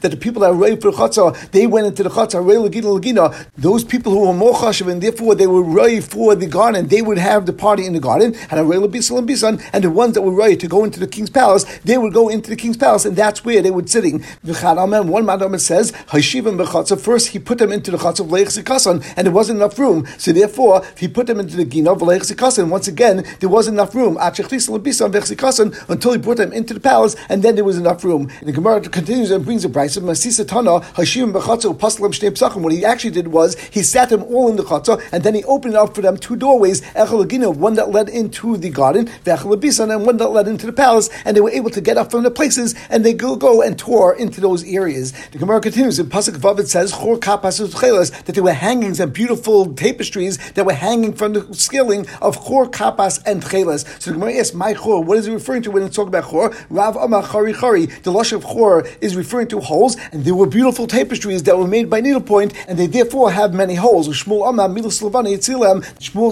That 0.00 0.10
the 0.10 0.16
people 0.16 0.42
that 0.42 0.54
were 0.54 0.76
for 0.76 0.92
chatzah, 0.92 1.50
they 1.50 1.66
went 1.66 1.86
into 1.86 2.02
the 2.02 2.10
chatzah. 2.10 3.46
Those 3.56 3.84
people 3.84 4.12
who 4.12 4.26
were 4.26 4.34
more 4.34 4.54
chashav, 4.54 4.90
and 4.90 5.02
therefore 5.02 5.34
they 5.34 5.46
were 5.46 5.62
ready 5.62 6.00
for 6.00 6.34
the 6.34 6.46
garden, 6.46 6.88
they 6.88 7.02
would 7.02 7.18
have 7.18 7.46
the 7.46 7.52
party 7.52 7.86
in 7.86 7.92
the 7.92 8.00
garden, 8.00 8.34
and 8.50 8.60
a 8.60 8.88
bisan 8.88 9.18
and 9.18 9.26
bisan, 9.26 9.60
and 9.72 9.84
the 9.84 9.90
ones 9.90 10.14
that 10.14 10.22
were 10.22 10.32
ready 10.32 10.56
to 10.56 10.66
go 10.66 10.84
into 10.84 10.98
the 11.00 11.06
king's 11.06 11.30
palace, 11.30 11.64
they 11.84 11.98
would 11.98 12.12
go 12.12 12.28
into 12.28 12.50
the 12.50 12.56
king's 12.56 12.76
palace, 12.76 13.04
and 13.04 13.16
that's 13.16 13.44
where 13.44 13.62
they 13.62 13.70
would 13.70 13.88
sitting. 13.90 14.22
One 14.42 15.26
madam 15.26 15.58
says, 15.58 15.90
First, 15.90 17.28
he 17.28 17.38
put 17.38 17.58
them 17.58 17.72
into 17.72 17.90
the 17.90 17.98
chatzah 17.98 18.20
of 18.20 18.26
Leich 18.28 19.14
and 19.16 19.26
there 19.26 19.32
wasn't 19.32 19.58
enough 19.58 19.78
room. 19.78 20.06
So 20.18 20.32
therefore, 20.32 20.82
he 20.96 21.08
put 21.08 21.26
them 21.26 21.40
into 21.40 21.56
the 21.56 21.64
gina 21.64 21.92
of 21.92 22.00
Leich 22.00 22.68
Once 22.70 22.88
again, 22.88 23.24
there 23.40 23.48
wasn't 23.48 23.74
enough 23.76 23.94
room 23.94 24.16
until 24.20 26.12
he 26.12 26.18
brought 26.18 26.36
them 26.36 26.52
into 26.52 26.74
the 26.74 26.80
palace, 26.80 27.16
and 27.28 27.42
then 27.42 27.54
there 27.54 27.64
was 27.64 27.78
enough 27.78 28.00
room. 28.05 28.31
And 28.41 28.49
the 28.49 28.52
Gemara 28.52 28.81
continues 28.81 29.31
and 29.31 29.44
brings 29.44 29.64
a 29.64 29.69
price 29.69 29.97
of 29.97 30.05
Masisa 30.05 30.47
Tana, 30.47 30.81
Hashivim 30.94 31.32
Bechatza, 31.32 31.76
Paslam 31.76 32.11
Shnei 32.11 32.31
Psachim. 32.31 32.62
What 32.62 32.73
he 32.73 32.85
actually 32.85 33.11
did 33.11 33.29
was, 33.29 33.58
he 33.58 33.82
sat 33.82 34.08
them 34.11 34.23
all 34.25 34.49
in 34.49 34.56
the 34.56 34.62
chatzah, 34.62 35.02
and 35.12 35.23
then 35.23 35.35
he 35.35 35.44
opened 35.44 35.75
up 35.75 35.94
for 35.94 36.02
them 36.02 36.17
two 36.17 36.37
doorways, 36.37 36.81
Echel 36.94 37.56
one 37.56 37.75
that 37.75 37.91
led 37.91 38.08
into 38.08 38.56
the 38.56 38.70
garden, 38.70 39.06
Vechel 39.25 39.93
and 39.93 40.06
one 40.06 40.17
that 40.17 40.29
led 40.29 40.49
into 40.49 40.67
the 40.67 40.73
palace, 40.73 41.08
and 41.25 41.37
they 41.37 41.41
were 41.41 41.50
able 41.50 41.70
to 41.70 41.81
get 41.81 41.97
up 41.97 42.11
from 42.11 42.23
the 42.23 42.31
places, 42.31 42.75
and 42.88 43.05
they 43.05 43.12
go, 43.12 43.37
go 43.37 43.62
and 43.62 43.79
tour 43.79 44.14
into 44.19 44.41
those 44.41 44.64
areas. 44.64 45.12
The 45.29 45.38
Gemara 45.38 45.61
continues 45.61 45.99
in 45.99 46.06
Pasuk 46.06 46.37
Vav. 46.37 46.58
It 46.58 46.69
says 46.69 46.93
Chor 46.93 47.19
that 47.19 48.23
there 48.26 48.43
were 48.43 48.52
hangings 48.52 49.00
and 49.00 49.12
beautiful 49.12 49.73
tapestries 49.75 50.38
that 50.52 50.64
were 50.64 50.73
hanging 50.73 51.12
from 51.12 51.32
the 51.32 51.55
skilling 51.55 52.06
of 52.20 52.37
Chor 52.38 52.69
Kapas 52.69 53.23
and 53.26 53.43
Chelas. 53.43 53.87
So 54.00 54.11
the 54.11 54.19
Gemara 54.19 54.35
asks, 54.35 54.55
"My 54.55 54.75
Chor, 54.75 55.02
what 55.02 55.19
is 55.19 55.26
it 55.26 55.32
referring 55.32 55.62
to 55.62 55.70
when 55.70 55.82
it's 55.82 55.97
talking 55.97 56.08
about 56.08 56.25
Chor?" 56.25 56.52
Rav 56.70 56.97
Amar 56.97 57.23
Chari 57.23 57.55
Chari. 57.55 57.89
The 58.02 58.12
lush 58.12 58.32
of 58.32 58.44
Chor 58.44 58.87
is 59.00 59.16
referring 59.16 59.48
to 59.48 59.60
holes, 59.60 59.96
and 60.12 60.25
there 60.25 60.34
were 60.34 60.46
beautiful 60.46 60.87
tapestries 60.87 61.42
that 61.44 61.58
were 61.58 61.66
made 61.66 61.88
by 61.88 62.00
needlepoint, 62.00 62.52
and 62.69 62.78
they 62.78 62.87
therefore 62.87 63.32
have 63.32 63.54
many 63.54 63.75
holes. 63.75 64.08
Shmuel 64.08 64.44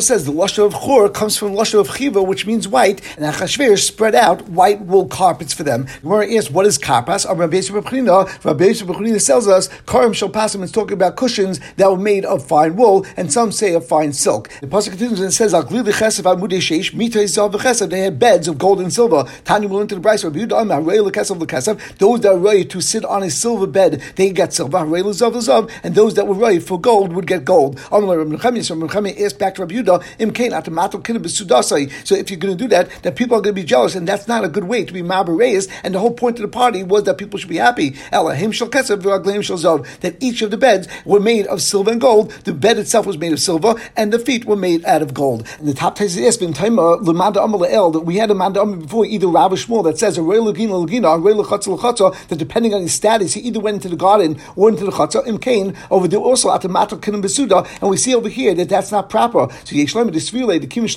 says 0.02 0.24
the 0.24 0.32
lush 0.32 0.58
of 0.58 0.74
Chor 0.74 1.08
comes 1.08 1.36
from 1.36 1.54
lush 1.54 1.74
of 1.74 1.88
Chiva, 1.88 2.26
which 2.26 2.46
means 2.46 2.68
white, 2.68 3.00
and 3.16 3.24
Achashverosh 3.24 3.84
spread 3.84 4.14
out 4.14 4.48
white 4.48 4.80
wool 4.82 5.06
carpets 5.06 5.52
for 5.52 5.62
them. 5.62 5.84
The 5.84 6.00
Gemara 6.02 6.34
asks, 6.34 6.50
"What 6.50 6.66
is 6.66 6.78
Kapas?" 6.78 7.26
Rabbi 7.28 7.58
Yisrael 7.58 9.26
tells 9.26 9.48
us 9.48 9.68
Karim 9.86 10.12
Shal 10.12 10.28
Pasim 10.28 10.62
is 10.62 10.72
talking 10.72 10.94
about 10.94 11.16
cushions 11.16 11.60
that 11.76 11.90
were 11.90 11.96
made 11.96 12.24
of 12.24 12.44
fine 12.44 12.76
wool, 12.76 13.06
and 13.16 13.32
some 13.32 13.52
say 13.52 13.74
of 13.74 13.86
fine 13.86 14.12
silk. 14.12 14.48
The 14.60 14.66
pasuk 14.66 14.90
continues 14.90 15.20
and 15.20 15.32
says, 15.32 15.52
They 17.90 18.00
had 18.00 18.18
beds 18.18 18.48
of 18.48 18.58
gold 18.58 18.80
and 18.80 18.92
silver. 18.92 19.24
Tanya 19.44 19.68
will 19.68 19.80
into 19.80 19.94
the 19.94 20.00
Bryce. 20.00 20.24
Those 21.48 22.20
that 22.20 22.32
are 22.32 22.38
ready 22.38 22.64
to 22.66 22.80
sit 22.80 23.04
on 23.04 23.22
a 23.22 23.30
silver 23.30 23.66
bed, 23.66 24.02
they 24.16 24.30
get 24.30 24.52
silver. 24.52 24.78
And 24.78 25.94
those 25.94 26.14
that 26.14 26.26
were 26.26 26.34
ready 26.34 26.58
for 26.58 26.80
gold 26.80 27.12
would 27.12 27.26
get 27.26 27.44
gold. 27.44 27.78
So 27.78 27.96
back 27.96 29.54
to 29.54 29.62
Rabbi 29.62 29.74
Yudah, 29.74 32.06
So 32.06 32.14
if 32.14 32.30
you're 32.30 32.38
going 32.38 32.56
to 32.56 32.64
do 32.64 32.68
that, 32.68 32.88
then 33.02 33.14
people 33.14 33.36
are 33.36 33.40
going 33.40 33.54
to 33.54 33.60
be 33.60 33.64
jealous, 33.64 33.94
and 33.94 34.06
that's 34.06 34.28
not 34.28 34.44
a 34.44 34.48
good 34.48 34.64
way 34.64 34.84
to 34.84 34.92
be 34.92 35.02
mabareis. 35.02 35.70
And 35.82 35.94
the 35.94 35.98
whole 35.98 36.12
point 36.12 36.38
of 36.38 36.42
the 36.42 36.48
party 36.48 36.82
was 36.82 37.04
that 37.04 37.18
people 37.18 37.38
should 37.38 37.48
be 37.48 37.56
happy. 37.56 37.90
That 38.10 40.16
each 40.20 40.42
of 40.42 40.50
the 40.50 40.56
beds 40.56 40.88
were 41.04 41.20
made 41.20 41.46
of 41.46 41.62
silver 41.62 41.90
and 41.90 42.00
gold. 42.00 42.30
The 42.44 42.52
bed 42.52 42.78
itself 42.78 43.06
was 43.06 43.18
made 43.18 43.32
of 43.32 43.40
silver, 43.40 43.74
and 43.96 44.12
the 44.12 44.18
feet 44.18 44.44
were 44.44 44.56
made 44.56 44.84
out 44.84 45.02
of 45.02 45.14
gold. 45.14 45.46
And 45.58 45.68
the 45.68 45.74
top 45.74 46.00
is 46.00 46.36
been 46.36 46.52
time 46.52 46.76
that 46.76 48.02
we 48.04 48.16
had 48.16 48.30
a 48.30 48.34
manda 48.34 48.64
before 48.66 49.06
either 49.06 49.26
Rabbi 49.26 49.54
Shmuel 49.54 49.84
that 49.84 49.98
says 49.98 50.18
that 51.44 52.36
depending 52.36 52.74
on 52.74 52.82
his 52.82 52.94
status, 52.94 53.34
he 53.34 53.40
either 53.40 53.60
went 53.60 53.76
into 53.76 53.88
the 53.88 53.96
garden 53.96 54.40
or 54.56 54.68
into 54.68 54.84
the 54.84 54.90
chatzah. 54.90 55.26
Im 55.26 55.38
Kain 55.38 55.76
over 55.90 56.08
there 56.08 56.20
also 56.20 56.52
at 56.52 56.62
the 56.62 56.68
matal 56.68 56.98
kinim 56.98 57.22
besuda, 57.22 57.66
and 57.80 57.90
we 57.90 57.96
see 57.96 58.14
over 58.14 58.28
here 58.28 58.54
that 58.54 58.68
that's 58.68 58.92
not 58.92 59.10
proper. 59.10 59.48
So 59.64 59.74
Yeshlam 59.76 60.12
the 60.12 60.66
Kim 60.66 60.88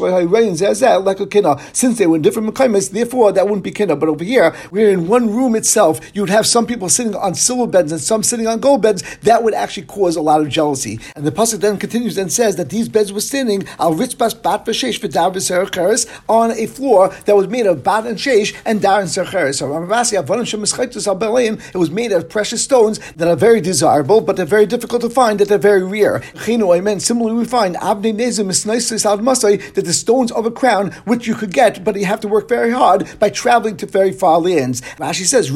since 1.74 1.98
they 1.98 2.08
were 2.08 2.16
in 2.16 2.22
different 2.22 2.54
mekaymes, 2.54 2.92
therefore 2.92 3.32
that 3.32 3.46
wouldn't 3.46 3.64
be 3.64 3.72
kinna. 3.72 3.96
But 3.96 4.10
over 4.10 4.24
here, 4.24 4.56
we're 4.72 4.90
in 4.90 5.08
one 5.08 5.34
room 5.34 5.56
itself. 5.56 6.00
You 6.14 6.22
would 6.22 6.30
have 6.30 6.46
some 6.46 6.66
people 6.66 6.90
sitting 6.90 7.16
on 7.16 7.36
silver 7.36 7.68
beds 7.68 7.92
and 7.92 8.02
some 8.02 8.24
sitting 8.24 8.48
on 8.48 8.60
gold 8.60 8.82
beds. 8.82 9.04
That 9.20 9.44
would 9.44 9.54
actually 9.54 9.88
cause 9.88 10.16
a 10.16 10.22
lot 10.22 10.42
of 10.42 10.50
jealousy. 10.50 11.00
And 11.16 11.26
the 11.26 11.32
pasuk 11.32 11.60
then 11.60 11.78
continues 11.78 12.18
and 12.18 12.32
says 12.32 12.56
that 12.56 12.70
these 12.70 12.90
beds 12.90 13.12
were 13.14 13.22
standing 13.22 13.66
al 13.80 13.94
ritzbas 13.94 14.42
bat 14.42 14.66
v'sheish 14.66 15.00
v'dar 15.00 15.32
on 16.30 16.52
a 16.52 16.66
floor 16.68 17.10
that 17.26 17.36
was 17.36 17.48
made 17.48 17.66
of 17.66 17.84
bat 17.84 18.06
and 18.06 18.18
sheish 18.18 18.56
and 18.66 18.82
dar 18.82 19.00
and 19.02 19.10
sercheres. 19.10 19.56
So 19.56 19.68
it 20.40 21.76
was 21.76 21.92
made 21.92 22.12
of 22.12 22.30
precious 22.30 22.64
stones 22.64 23.00
that 23.16 23.28
are 23.28 23.36
very 23.36 23.62
desirable, 23.62 24.22
but 24.22 24.36
they're 24.36 24.46
very 24.46 24.66
difficult 24.66 25.02
to 25.02 25.10
find. 25.10 25.40
That 25.40 25.50
they're 25.50 25.58
very 25.58 25.84
rare. 25.84 26.22
Similarly, 26.46 27.38
we 27.38 27.46
find 27.46 27.76
that 27.76 29.84
the 29.86 29.94
stones 29.94 30.32
of 30.32 30.46
a 30.46 30.52
crown 30.52 30.92
which 31.06 31.28
you 31.28 31.36
could 31.36 31.54
get, 31.54 31.84
but 31.84 31.96
you 31.96 32.06
have 32.06 32.20
to 32.22 32.28
work 32.28 32.50
very 32.50 32.72
hard 32.72 33.08
by 33.20 33.30
traveling 33.30 33.78
to 33.78 33.86
very 33.86 34.12
far 34.12 34.40
lands. 34.40 34.82
Rashi 34.98 35.26
says, 35.26 35.52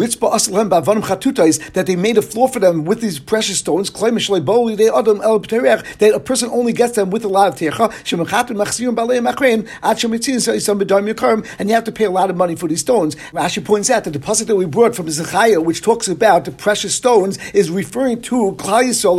that 1.73 1.88
they 1.88 1.95
made 1.95 2.17
a 2.17 2.21
floor 2.21 2.50
for 2.50 2.59
them 2.59 2.85
with 2.85 3.01
these 3.01 3.19
precious 3.19 3.59
stones, 3.59 3.91
that 3.91 6.13
a 6.15 6.19
person 6.19 6.50
only 6.50 6.73
gets 6.73 6.95
them 6.95 7.09
with 7.09 7.25
a 7.25 7.27
lot 7.27 7.47
of 7.47 7.55
techa, 7.55 7.91
and 11.59 11.69
you 11.69 11.75
have 11.75 11.83
to 11.83 11.91
pay 11.91 12.05
a 12.05 12.11
lot 12.11 12.29
of 12.29 12.35
money 12.35 12.55
for 12.55 12.67
these 12.67 12.81
stones. 12.81 13.15
Rashi 13.33 13.63
points 13.63 13.89
out 13.89 14.03
that 14.03 14.11
the 14.11 14.19
pasuk 14.19 14.47
that 14.47 14.55
we 14.55 14.64
brought 14.67 14.95
from 14.95 15.10
Zechariah, 15.10 15.62
which 15.62 15.81
talks 15.81 16.07
about 16.07 16.45
the 16.45 16.51
precious 16.51 16.95
stones, 16.95 17.38
is 17.53 17.69
referring 17.69 18.22
to 18.24 18.53
Klal 18.57 18.84
Yisrael, 18.84 19.17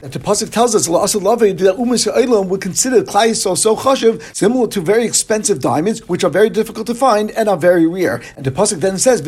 that 0.00 0.12
the 0.12 0.18
pasuk 0.18 0.50
tells 0.50 0.74
us 0.74 0.86
that 0.86 1.76
Umas 1.78 2.48
would 2.48 2.60
consider 2.60 3.02
Klal 3.02 3.34
so 3.34 3.76
chashiv, 3.76 4.22
similar 4.34 4.66
to 4.68 4.80
very 4.80 5.04
expensive 5.04 5.60
diamonds, 5.60 6.08
which 6.08 6.24
are 6.24 6.30
very 6.30 6.50
difficult 6.50 6.86
to 6.86 6.94
find 6.94 7.30
and 7.32 7.48
are 7.48 7.56
very 7.56 7.86
rare. 7.86 8.20
And 8.36 8.44
the 8.44 8.50
pasuk 8.50 8.80
then 8.80 8.98
says, 8.98 9.18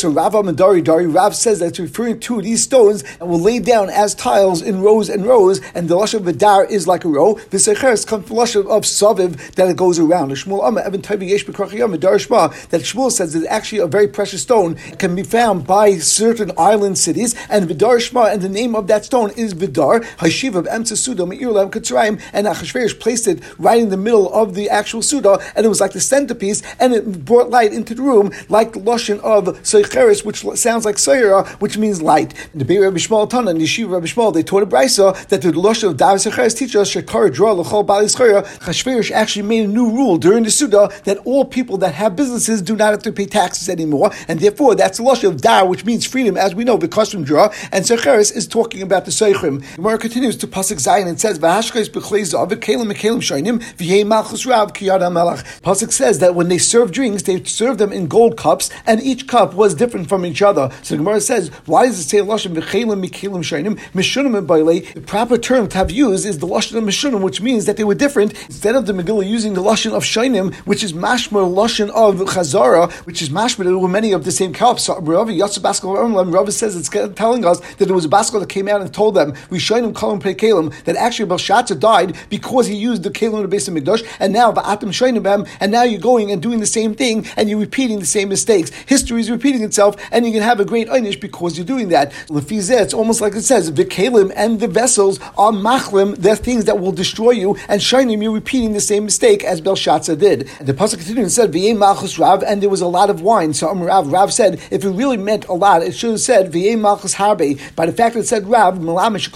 so 0.00 0.10
Rav 0.10 0.32
Amadari 0.32 0.82
Dari 0.82 1.06
Rav 1.06 1.34
says 1.34 1.58
that 1.60 1.66
it's 1.66 1.78
referring 1.78 2.20
to 2.20 2.42
these 2.42 2.62
stones 2.62 3.04
and 3.20 3.28
were 3.30 3.36
laid 3.36 3.64
down 3.64 3.90
as 3.90 4.14
tiles 4.14 4.62
in 4.62 4.80
rows 4.82 5.08
and 5.08 5.26
rows, 5.26 5.60
and 5.74 5.88
the 5.88 5.96
lashon 5.96 6.22
Vidar 6.22 6.64
is 6.64 6.86
like 6.86 7.04
a 7.04 7.08
row. 7.08 7.34
The 7.50 7.58
Secheres 7.58 8.04
comes 8.04 8.26
from 8.26 8.36
lashon 8.36 8.66
of 8.66 8.82
Saviv 8.84 9.54
that 9.54 9.68
it 9.68 9.76
goes 9.76 9.98
around. 9.98 10.30
Shmuel 10.32 10.66
Amma 10.66 10.80
Evan 10.82 11.02
Yesh 11.22 11.44
that 11.56 12.80
Shmuel 12.82 13.10
says 13.10 13.34
is 13.34 13.46
actually 13.46 13.78
a 13.78 13.86
very 13.86 14.08
precious 14.08 14.42
stone. 14.42 14.74
Can 14.98 15.14
be 15.14 15.22
found 15.22 15.66
by 15.66 15.98
certain 15.98 16.52
island 16.58 16.98
cities, 16.98 17.34
and 17.48 17.66
Vidar 17.66 17.96
Shma, 17.96 18.32
and 18.32 18.42
the 18.42 18.48
name 18.48 18.74
of 18.74 18.86
that 18.88 19.04
stone 19.04 19.30
is 19.36 19.52
Vidar, 19.52 20.00
Hashiv 20.18 20.54
of 20.54 20.66
Emsa 20.66 20.96
Suda, 20.96 21.24
Me'irlam 21.24 21.70
Katzraim, 21.70 22.20
and 22.32 22.46
Achashverosh 22.46 22.98
placed 23.00 23.26
it 23.26 23.42
right 23.58 23.80
in 23.80 23.88
the 23.88 23.96
middle 23.96 24.32
of 24.32 24.54
the 24.54 24.68
actual 24.68 25.02
Suda, 25.02 25.38
and 25.54 25.66
it 25.66 25.68
was 25.68 25.80
like 25.80 25.92
the 25.92 26.00
centerpiece, 26.00 26.62
and 26.78 26.92
it 26.92 27.24
brought 27.24 27.50
light 27.50 27.72
into 27.72 27.94
the 27.94 28.02
room, 28.02 28.32
like 28.48 28.72
the 28.72 28.80
lashon 28.80 29.20
of 29.20 29.44
Seicheres, 29.62 30.24
which 30.24 30.44
sounds 30.58 30.84
like 30.84 30.96
Seira, 30.96 31.46
which 31.60 31.78
means 31.78 32.02
light. 32.02 32.34
The 32.54 32.64
Beir 32.64 32.82
Rabbi 32.82 32.98
Tana 32.98 33.50
and 33.50 33.60
Yeshiva 33.60 33.92
Rabbi 33.92 34.06
Shmuel, 34.06 34.34
they 34.34 34.42
taught 34.42 34.62
a 34.62 34.66
brisa 34.66 35.26
that 35.28 35.42
the 35.42 35.52
lashon 35.52 35.90
of 35.90 35.96
David 35.96 36.20
Seicheres 36.20 36.56
teaches 36.56 36.76
us 36.76 36.94
Shekar 36.94 37.32
Draw 37.32 37.52
L'Chol 37.52 37.86
actually 39.12 39.42
made 39.42 39.64
a 39.64 39.68
new 39.68 39.90
rule 39.90 40.16
during 40.16 40.44
the 40.44 40.50
Suda 40.50 40.90
that 41.04 41.18
all 41.18 41.35
all 41.36 41.44
people 41.44 41.76
that 41.76 41.94
have 41.94 42.16
businesses 42.16 42.62
do 42.62 42.74
not 42.74 42.92
have 42.92 43.02
to 43.02 43.12
pay 43.12 43.26
taxes 43.26 43.68
anymore, 43.68 44.10
and 44.26 44.40
therefore 44.40 44.74
that's 44.74 44.96
the 44.96 45.04
lashon 45.04 45.28
of 45.28 45.42
dar, 45.42 45.66
which 45.66 45.84
means 45.84 46.06
freedom, 46.06 46.36
as 46.36 46.54
we 46.54 46.64
know, 46.64 46.78
because 46.78 47.12
from 47.12 47.24
draw. 47.24 47.52
And 47.70 47.84
Secheres 47.84 48.30
is 48.30 48.46
talking 48.46 48.80
about 48.80 49.04
the 49.04 49.10
Seichrim. 49.10 49.62
Gemara 49.76 49.98
continues 49.98 50.36
to 50.38 50.46
pasuk 50.46 50.80
Zion 50.80 51.06
and 51.06 51.20
says, 51.20 51.38
"V'hashkais 51.38 51.90
b'chleizav 51.90 52.48
v'kelim 52.50 52.90
v'kelim 52.90 53.20
shaynim 53.20 53.58
v'yei 53.76 54.06
malchus 54.06 54.46
rav 54.46 54.72
kiyad 54.72 55.00
melach." 55.12 55.44
Pasuk 55.60 55.92
says 55.92 56.20
that 56.20 56.34
when 56.34 56.48
they 56.48 56.58
serve 56.58 56.90
drinks, 56.90 57.22
they 57.24 57.42
serve 57.44 57.76
them 57.76 57.92
in 57.92 58.06
gold 58.06 58.38
cups, 58.38 58.70
and 58.86 59.02
each 59.02 59.26
cup 59.26 59.52
was 59.52 59.74
different 59.74 60.08
from 60.08 60.24
each 60.24 60.40
other. 60.40 60.70
So 60.82 60.94
the 60.94 60.98
Gemara 60.98 61.20
says, 61.20 61.50
why 61.66 61.86
does 61.86 61.98
it 62.00 62.08
say 62.08 62.18
lashon 62.18 62.54
v'chelim 62.54 63.06
v'kelim 63.06 63.42
shaynim 63.50 63.78
mishunim 63.92 64.34
and 64.38 64.48
The 64.94 65.00
proper 65.02 65.36
term 65.36 65.68
to 65.68 65.76
have 65.76 65.90
used 65.90 66.24
is 66.24 66.38
the 66.38 66.46
lashon 66.46 66.76
of 66.78 66.84
mishunim, 66.84 67.20
which 67.20 67.42
means 67.42 67.66
that 67.66 67.76
they 67.76 67.84
were 67.84 67.94
different. 67.94 68.32
Instead 68.46 68.74
of 68.74 68.86
the 68.86 68.92
Megillah 68.94 69.28
using 69.28 69.54
the 69.54 69.62
lashon 69.62 69.92
of 69.92 70.04
shaynim, 70.04 70.54
which 70.70 70.82
is 70.82 70.92
mashmer 71.26 71.52
lashon 71.52 71.90
of 71.90 72.16
chazara, 72.28 72.92
which 73.06 73.22
is 73.22 73.28
mashmer, 73.30 73.64
there 73.64 73.78
were 73.78 73.88
many 73.88 74.12
of 74.12 74.24
the 74.24 74.32
same 74.32 74.52
cups. 74.52 74.84
So 74.84 74.98
Rav 75.00 75.28
Rav 75.28 76.52
says 76.52 76.76
it's 76.76 76.88
telling 76.88 77.44
us 77.44 77.60
that 77.76 77.86
there 77.86 77.94
was 77.94 78.04
a 78.04 78.08
bas 78.08 78.30
kol 78.30 78.40
that 78.40 78.48
came 78.48 78.68
out 78.68 78.80
and 78.80 78.92
told 78.92 79.14
them 79.14 79.34
we 79.50 79.58
shaynim 79.58 79.92
kalim 79.92 80.20
pre 80.20 80.34
kalim 80.34 80.72
that 80.84 80.96
actually 80.96 81.26
Belshazzar 81.26 81.76
died 81.76 82.16
because 82.28 82.66
he 82.66 82.74
used 82.74 83.02
the 83.02 83.10
kalim 83.10 83.42
to 83.42 83.48
base 83.48 83.68
of 83.68 83.74
Mikdash, 83.74 84.06
and 84.20 84.32
now 84.32 84.52
va'atim 84.52 84.88
shaynim 84.88 85.48
and 85.60 85.72
now 85.72 85.82
you're 85.82 86.00
going 86.00 86.30
and 86.30 86.42
doing 86.42 86.60
the 86.60 86.66
same 86.66 86.94
thing 86.94 87.26
and 87.36 87.48
you're 87.48 87.58
repeating 87.58 87.98
the 87.98 88.06
same 88.06 88.28
mistakes. 88.28 88.70
History 88.70 89.20
is 89.20 89.30
repeating 89.30 89.62
itself, 89.62 89.96
and 90.12 90.26
you 90.26 90.32
can 90.32 90.42
have 90.42 90.60
a 90.60 90.64
great 90.64 90.88
einish 90.88 91.20
because 91.20 91.56
you're 91.56 91.66
doing 91.66 91.88
that. 91.88 92.12
Lefizeh, 92.28 92.80
it's 92.80 92.94
almost 92.94 93.20
like 93.20 93.34
it 93.34 93.42
says 93.42 93.72
the 93.72 93.84
kalim 93.84 94.32
and 94.36 94.60
the 94.60 94.68
vessels 94.68 95.18
are 95.36 95.52
machlim. 95.52 96.16
They're 96.16 96.36
things 96.36 96.66
that 96.66 96.78
will 96.78 96.92
destroy 96.92 97.32
you, 97.32 97.56
and 97.68 97.80
shaynim 97.80 98.22
you're 98.22 98.32
repeating 98.32 98.72
the 98.72 98.80
same 98.80 99.04
mistake 99.04 99.44
as 99.44 99.60
Belshazzar 99.60 100.16
did. 100.16 100.48
And 100.58 100.68
the 100.68 100.74
pasuk 100.74 101.00
continued 101.16 101.24
and 101.24 101.32
said 101.32 101.50
v'yei 101.52 101.76
malchus 101.76 102.18
rav, 102.18 102.42
and 102.42 102.62
there 102.62 102.68
was 102.68 102.82
a 102.82 102.86
lot 102.86 103.08
of 103.08 103.22
wine. 103.22 103.54
So 103.54 103.68
um, 103.68 103.80
Rav 103.80 104.06
Rav 104.08 104.32
said 104.32 104.60
if 104.70 104.84
it 104.84 104.90
really 104.90 105.16
meant 105.16 105.46
a 105.46 105.54
lot, 105.54 105.82
it 105.82 105.92
should 105.92 106.10
have 106.10 106.20
said 106.20 106.52
v'yei 106.52 106.78
malchus 106.78 107.14
harbe. 107.14 107.58
By 107.74 107.86
the 107.86 107.92
fact 107.92 108.14
that 108.14 108.20
it 108.20 108.26
said 108.26 108.46
Rav, 108.46 108.78
the 108.80 108.86
lashon 108.86 109.28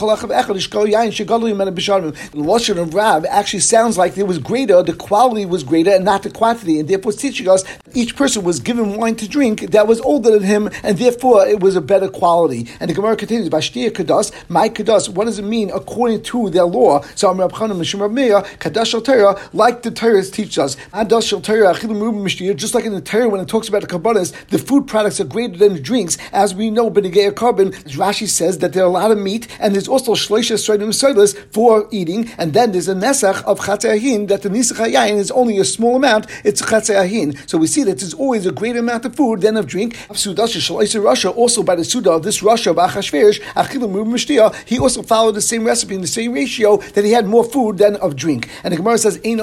of 2.79 2.95
Rav 2.95 3.25
actually 3.25 3.61
sounds 3.61 3.97
like 3.97 4.19
it 4.19 4.27
was 4.27 4.39
greater, 4.39 4.83
the 4.83 4.93
quality 4.93 5.47
was 5.47 5.65
greater, 5.65 5.91
and 5.91 6.05
not 6.05 6.23
the 6.23 6.31
quantity, 6.31 6.79
and 6.79 6.89
therefore 6.89 7.13
it's 7.13 7.23
teaching 7.23 7.49
us 7.49 7.65
each 7.95 8.15
person 8.15 8.45
was 8.45 8.61
given 8.61 8.97
wine 8.97 9.17
to 9.17 9.29
drink 9.29 9.71
that 9.73 9.87
was 9.87 10.01
older 10.03 10.31
than 10.31 10.43
him, 10.43 10.71
and 10.83 10.99
therefore 10.99 11.47
it 11.47 11.61
was 11.61 11.77
a 11.77 11.81
better 11.81 12.09
quality. 12.09 12.69
And 12.79 12.91
the 12.91 12.95
Gemara 12.95 13.17
continues, 13.17 13.49
Bashtia 13.49 13.91
Kadas, 13.91 14.33
my 14.49 14.69
Kadas, 14.69 15.09
what 15.09 15.25
does 15.25 15.39
it 15.39 15.45
mean 15.45 15.71
according 15.71 16.23
to 16.25 16.51
their 16.51 16.65
law? 16.65 17.01
So 17.15 17.31
Amr 17.31 17.49
Abchanan 17.49 17.79
Mishum 17.79 18.01
Rabmeya, 18.01 18.45
Kadash 18.59 18.91
like 19.53 19.83
the 19.83 19.91
Torah 19.91 20.23
teaches 20.23 20.59
us, 20.59 20.77
Adash 20.93 21.33
al 21.33 21.41
Torah, 21.41 21.70
just 21.75 22.75
like 22.75 22.85
in 22.85 22.93
the 22.93 23.01
Torah 23.01 23.29
when 23.29 23.41
it 23.41 23.49
talks 23.49 23.69
about 23.69 23.83
the 23.83 23.87
Kabbalas, 23.87 24.33
the 24.49 24.59
food 24.59 24.87
products 24.87 25.21
are 25.21 25.25
greater 25.25 25.57
than 25.57 25.75
the 25.75 25.81
drinks, 25.81 26.17
as 26.33 26.55
we 26.55 26.71
know, 26.71 26.91
Benegay 26.91 27.35
carbon, 27.37 27.73
Rashi 27.73 28.29
says 28.29 28.59
that 28.59 28.73
there 28.73 28.83
are 28.85 28.87
a 28.87 28.91
lot 28.91 29.11
of 29.11 29.19
meat, 29.19 29.47
and 29.59 29.75
there's 29.75 29.89
also 29.89 30.15
Shleisha 30.15 30.57
Sreidim 30.57 30.91
Soilis 30.91 31.37
for 31.53 31.89
eating, 31.91 32.31
and 32.39 32.53
then 32.53 32.73
there's 32.73 32.89
a 32.89 32.95
Nesach 32.95 33.43
of 33.45 33.61
Chatzayahin, 33.61 34.29
that 34.29 34.43
the 34.43 34.49
Nisach 34.49 34.77
Hayayin 34.77 35.17
is 35.17 35.31
only 35.31 35.59
a 35.59 35.65
small 35.65 35.97
amount, 35.97 36.27
it's 36.45 36.63
Chatzayahin. 36.63 37.37
So 37.49 37.59
we 37.59 37.67
see 37.67 37.83
that 37.85 37.99
there's 37.99 38.15
always 38.15 38.47
a 38.47 38.53
greater 38.53 38.79
amount 38.81 39.05
of 39.05 39.15
food 39.15 39.41
than 39.43 39.57
of 39.57 39.67
drink. 39.67 39.97
Russia, 40.11 41.31
also 41.31 41.63
by 41.63 41.75
the 41.75 41.85
Suda 41.85 42.11
of 42.11 42.23
this 42.23 42.41
rasha 42.41 42.71
of 42.71 42.77
Achashverosh, 42.77 43.41
he 44.67 44.79
also 44.79 45.03
followed 45.03 45.35
the 45.35 45.41
same 45.41 45.65
recipe 45.65 45.95
in 45.95 46.01
the 46.01 46.07
same 46.07 46.33
ratio 46.33 46.77
that 46.79 47.05
he 47.05 47.13
had 47.13 47.27
more 47.27 47.45
food 47.45 47.79
than 47.79 47.97
of 47.97 48.17
drink. 48.17 48.49
And 48.65 48.73
the 48.73 48.77
Gemara 48.77 48.99
says, 48.99 49.17
he 49.23 49.35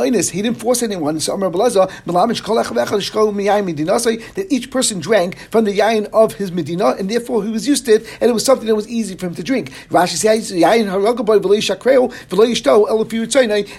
didn't 0.41 0.59
force 0.59 0.83
anyone. 0.83 1.19
So 1.19 1.33
that 4.35 4.47
each 4.49 4.71
person 4.71 4.99
drank 4.99 5.37
from 5.51 5.65
the 5.65 5.77
yain 5.77 6.09
of 6.13 6.33
his 6.33 6.51
Medina, 6.51 6.89
and 6.91 7.09
therefore 7.09 7.43
he 7.43 7.49
was 7.49 7.67
used 7.67 7.85
to 7.85 7.93
it, 7.93 8.07
and 8.21 8.29
it 8.29 8.33
was 8.33 8.45
something 8.45 8.67
that 8.67 8.75
was 8.75 8.87
easy 8.87 9.15
for 9.15 9.27
him 9.27 9.35
to 9.35 9.43
drink. 9.43 9.71
Rashi 9.89 10.15
says, 10.15 10.51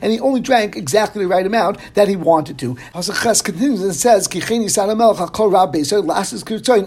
and 0.02 0.12
he 0.12 0.20
only 0.20 0.40
drank 0.40 0.76
exactly 0.76 1.22
the 1.22 1.28
right 1.28 1.46
amount 1.46 1.78
that 1.94 2.08
he 2.08 2.16
wanted 2.16 2.58
to. 2.58 2.74
Pasach 2.74 3.44
continues 3.44 3.82
and 3.82 3.94
says, 3.94 4.28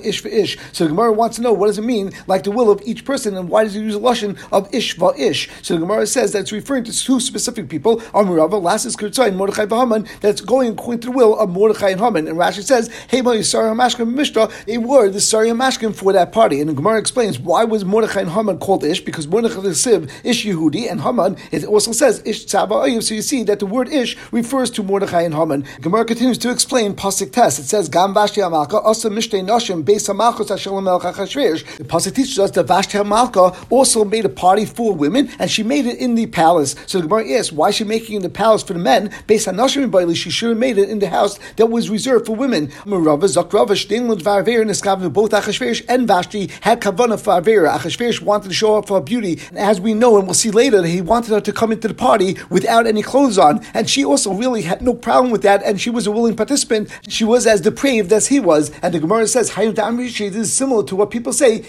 ish 0.03 0.21
for 0.21 0.27
ish. 0.29 0.57
So 0.71 0.83
the 0.83 0.89
Gemara 0.89 1.13
wants 1.13 1.35
to 1.37 1.41
know 1.41 1.53
what 1.53 1.67
does 1.67 1.77
it 1.77 1.83
mean, 1.83 2.11
like 2.27 2.43
the 2.43 2.51
will 2.51 2.69
of 2.69 2.81
each 2.85 3.05
person, 3.05 3.35
and 3.37 3.49
why 3.49 3.63
does 3.63 3.73
he 3.73 3.81
use 3.81 3.95
a 3.95 3.99
lashon 3.99 4.37
of 4.51 4.73
ish 4.73 4.95
va 4.95 5.13
ish? 5.17 5.49
So 5.61 5.75
the 5.75 5.81
Gemara 5.81 6.07
says 6.07 6.31
that 6.33 6.39
it's 6.39 6.51
referring 6.51 6.83
to 6.85 6.91
two 6.97 7.19
specific 7.19 7.69
people, 7.69 7.97
Amurava, 8.13 8.61
Lasses 8.61 8.95
Kirtzain, 8.95 9.35
Mordechai 9.35 9.65
Vahaman, 9.65 10.07
that's 10.19 10.41
going 10.41 10.69
according 10.69 11.01
to 11.01 11.07
the 11.07 11.11
will 11.11 11.39
of 11.43 11.49
Mordechai 11.49 11.89
and 11.89 11.99
Haman. 11.99 12.27
And 12.27 12.37
Rashi 12.37 12.63
says, 12.63 12.89
Hey, 13.07 13.21
Yisari 13.21 13.73
Hamashkim 13.73 14.13
Mishra, 14.13 14.49
they 14.65 14.77
were 14.77 15.09
the 15.09 15.21
Sari 15.21 15.49
Hamashkim 15.49 15.95
for 15.95 16.13
that 16.13 16.31
party. 16.31 16.59
And 16.59 16.69
the 16.69 16.73
Gemara 16.73 16.99
explains 16.99 17.39
why 17.39 17.63
was 17.63 17.85
Mordechai 17.85 18.21
and 18.21 18.31
Haman 18.31 18.59
called 18.59 18.83
ish? 18.83 19.01
Because 19.01 19.27
Mordechai 19.27 19.61
is 19.61 19.83
Siv, 19.83 20.09
ish 20.23 20.45
Yehudi, 20.45 20.89
and 20.89 21.01
Haman, 21.01 21.37
it 21.51 21.63
also 21.65 21.91
says 21.91 22.21
ish 22.25 22.45
Tzava 22.45 23.03
So 23.03 23.13
you 23.13 23.21
see 23.21 23.43
that 23.43 23.59
the 23.59 23.65
word 23.65 23.89
ish 23.89 24.17
refers 24.31 24.69
to 24.71 24.83
Mordechai 24.83 25.21
and 25.21 25.33
Haman. 25.33 25.65
Gemara 25.81 26.05
continues 26.05 26.37
to 26.39 26.51
explain 26.51 26.93
Pasik 26.93 27.31
Test. 27.31 27.59
It 27.59 27.63
says, 27.63 27.89
Gam 27.89 28.13
Vashti 28.13 28.41
Amalka, 28.41 28.83
Asa 28.83 29.09
Mishtei 29.09 29.43
Noshim, 29.43 29.83
Beis 29.83 30.09
HaMalchus 30.09 30.49
Hashem. 30.49 30.71
The 30.71 31.83
Pasuk 31.83 32.15
teaches 32.15 32.39
us 32.39 32.51
that 32.51 32.63
Vashti 32.63 32.97
Amalka 32.97 33.55
also 33.69 34.03
made 34.03 34.25
a 34.25 34.29
party 34.29 34.65
for 34.65 34.93
women, 34.93 35.29
and 35.39 35.49
she 35.49 35.63
made 35.63 35.85
it 35.85 35.97
in 35.99 36.15
the 36.15 36.27
palace. 36.27 36.75
So 36.87 36.99
the 36.99 37.07
Gemara 37.07 37.31
asks, 37.37 37.51
why 37.51 37.69
is 37.69 37.75
she 37.75 37.83
making 37.83 38.15
it 38.15 38.17
in 38.17 38.23
the 38.23 38.29
palace 38.29 38.63
for 38.63 38.73
the 38.73 38.79
men? 38.79 39.11
Based 39.27 39.47
on 39.47 39.55
Noshim 39.55 39.89
Bailey, 39.91 40.15
she 40.15 40.29
should 40.29 40.49
have 40.49 40.57
made 40.57 40.77
it 40.77 40.89
in 40.89 40.99
the 40.99 41.09
house 41.09 41.30
that 41.55 41.67
was 41.67 41.89
reserved 41.89 42.25
for 42.25 42.35
women. 42.35 42.67
Merava, 42.85 43.23
Zakrava, 43.23 43.71
Shtein 43.71 44.07
Varver, 44.21 44.61
and 44.61 44.71
Eskav, 44.71 45.11
both 45.13 45.31
Achashverosh 45.31 45.85
and 45.87 46.07
Vashti 46.07 46.49
had 46.61 46.81
Kavana 46.81 47.19
for 47.19 47.41
Avera. 47.41 47.77
Achashverosh 47.77 48.21
wanted 48.21 48.49
to 48.49 48.53
show 48.53 48.75
off 48.75 48.89
her 48.89 49.01
beauty, 49.01 49.39
and 49.49 49.57
as 49.57 49.79
we 49.81 49.93
know, 49.93 50.17
and 50.17 50.27
we'll 50.27 50.33
see 50.33 50.51
later, 50.51 50.83
he 50.83 51.01
wanted 51.01 51.31
her 51.31 51.41
to 51.41 51.53
come 51.53 51.71
into 51.71 51.87
the 51.87 51.93
party 51.93 52.37
without 52.49 52.87
any 52.87 53.01
clothes 53.01 53.37
on, 53.37 53.65
and 53.73 53.89
she 53.89 54.03
also 54.03 54.33
really 54.33 54.63
had 54.63 54.81
no 54.81 54.93
problem 54.93 55.31
with 55.31 55.41
that, 55.41 55.63
and 55.63 55.79
she 55.79 55.89
was 55.89 56.07
a 56.07 56.11
willing 56.11 56.35
participant. 56.35 56.89
She 57.07 57.23
was 57.23 57.47
as 57.47 57.61
depraved 57.61 58.11
as 58.13 58.27
he 58.27 58.39
was, 58.39 58.71
and 58.81 58.93
the 58.93 58.99
Gemara 58.99 59.27
says, 59.27 59.51
this 59.55 60.35
is 60.35 60.53
similar 60.53 60.83
to 60.83 60.95
what 60.95 61.11
people 61.11 61.33
say, 61.33 61.65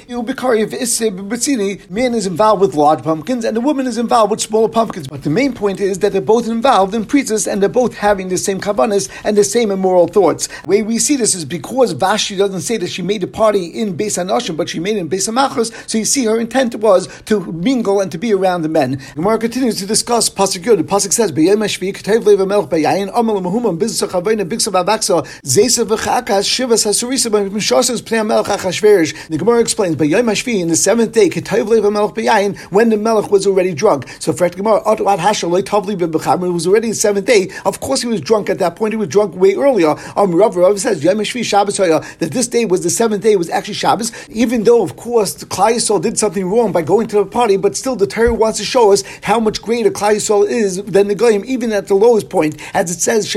man 1.91 2.15
is 2.15 2.27
involved 2.27 2.61
with 2.61 2.75
large 2.75 3.03
pumpkins 3.03 3.45
and 3.45 3.57
the 3.57 3.61
woman 3.61 3.87
is 3.87 3.99
involved 3.99 4.31
with 4.31 4.41
smaller 4.41 4.69
pumpkins. 4.69 5.09
But 5.09 5.23
the 5.23 5.31
main 5.31 5.53
point 5.53 5.81
is 5.81 5.99
that 6.01 6.13
they're 6.13 6.21
both 6.21 6.49
involved 6.49 6.95
in 6.95 7.05
preachers 7.05 7.47
and 7.47 7.63
they're 7.63 7.69
both 7.69 7.95
having 7.97 8.29
the 8.29 8.39
same 8.39 8.61
kavanas 8.61 9.11
and 9.25 9.37
the 9.37 9.45
same 9.53 9.71
immoral 9.71 10.07
thoughts. 10.07 10.49
The 10.63 10.69
way 10.69 10.83
we 10.83 10.99
see 10.99 11.17
this 11.17 11.35
is 11.35 11.45
because 11.45 11.93
Vashti 11.93 12.37
doesn't 12.37 12.63
say 12.63 12.77
that 12.79 12.89
she 12.89 13.03
made 13.03 13.23
a 13.23 13.27
party 13.27 13.67
in 13.67 13.97
Beis 13.97 14.17
Hanoshim, 14.19 14.57
but 14.57 14.69
she 14.69 14.81
made 14.81 14.97
it 14.97 15.01
in 15.01 15.09
Beis 15.09 15.29
Hamachos, 15.29 15.71
so 15.89 15.99
you 15.99 16.05
see 16.05 16.25
her 16.25 16.41
intent 16.41 16.75
was 16.77 17.09
to 17.25 17.41
mingle 17.53 18.01
and 18.01 18.11
to 18.13 18.19
be 18.19 18.33
around 18.33 18.63
the 18.63 18.69
men. 18.69 19.01
Gemara 19.15 19.39
continues 19.39 19.79
to 19.79 19.87
discuss 19.87 20.31
Pasuk 20.31 20.63
Yud. 20.63 20.79
The 20.79 20.85
Pasuk 20.85 21.13
says, 21.13 21.31
B'yem 21.33 21.59
Hashvi, 21.59 21.93
K'tev 21.93 22.25
Lev 22.25 22.39
HaMelech 22.39 22.69
B'yayin, 22.69 23.11
Amal 23.15 23.41
Mahumam, 23.41 23.79
Bizsa 23.79 24.09
Chavayna, 24.09 24.49
Biksa 24.49 24.73
Vavaksa, 24.73 25.25
Zesa 25.43 25.85
V'chakas, 25.85 26.47
Shivas 26.49 26.87
HaSurisa, 26.87 27.31
B'mishosas 27.31 28.03
Pnei 28.03 28.23
HaMelech 28.23 28.57
HaChashverosh. 28.57 29.29
The 29.29 29.39
Gemara 29.39 29.61
explains, 29.61 29.97
B'yem 29.97 30.25
Hashvi, 30.25 30.61
in 30.61 30.69
the 30.69 30.77
seventh 30.77 31.13
day, 31.13 31.29
K'tev 31.29 31.69
Lev 31.69 31.85
HaMelech 31.85 32.15
B'yayin, 32.15 32.59
when 32.73 32.89
the 32.89 32.97
Melech 32.97 33.31
was 33.31 33.47
already 33.47 33.75
drunk. 33.75 34.09
So 34.19 34.33
for 34.33 34.49
Gemara, 34.49 34.83
Otwat 34.85 35.19
Hashal, 35.19 35.51
Loi 35.51 35.63
Tavli 35.63 36.53
was 36.53 36.67
already 36.67 36.89
the 36.89 36.95
seventh 36.95 37.27
day. 37.27 37.51
Of 37.65 37.81
course 37.81 38.03
he 38.03 38.09
was 38.09 38.21
drunk 38.21 38.49
at 38.49 38.59
that 38.59 38.77
point. 38.77 38.93
He 38.93 38.97
was 38.97 39.09
drunk 39.09 39.32
way 39.35 39.55
earlier. 39.55 39.95
Um, 40.17 40.35
Rav, 40.35 40.57
Rav 40.57 40.81
says, 40.81 41.03
Yom 41.03 41.23
Shabbos 41.25 41.77
that 41.77 42.17
this 42.19 42.49
day 42.49 42.65
was 42.65 42.83
the 42.83 42.91
seventh 42.91 43.23
day, 43.23 43.33
it 43.33 43.39
was 43.39 43.51
actually 43.51 43.75
Shabbos, 43.75 44.13
even 44.29 44.65
though, 44.65 44.83
of 44.83 44.97
course, 44.97 45.35
the 45.35 45.47
Klal 45.47 45.75
Yisrael 45.75 46.01
did 46.01 46.19
something 46.19 46.49
wrong 46.49 46.73
by 46.73 46.83
going 46.83 47.07
to 47.09 47.17
the 47.17 47.27
party, 47.27 47.57
but 47.57 47.77
still 47.77 47.97
the 47.97 48.07
Torah 48.07 48.35
wants 48.35 48.59
to 48.59 48.65
show 48.65 48.93
us 48.93 49.03
how 49.23 49.41
much 49.41 49.63
greater 49.63 49.91
Klal 49.91 50.17
Yisrael 50.17 50.49
is 50.49 50.83
than 50.83 51.09
the 51.09 51.15
Goyim, 51.15 51.45
even 51.47 51.73
at 51.73 51.89
the 51.89 51.95
lowest 51.95 52.31
point, 52.31 52.61
as 52.75 52.91
it 52.91 53.01
says, 53.01 53.33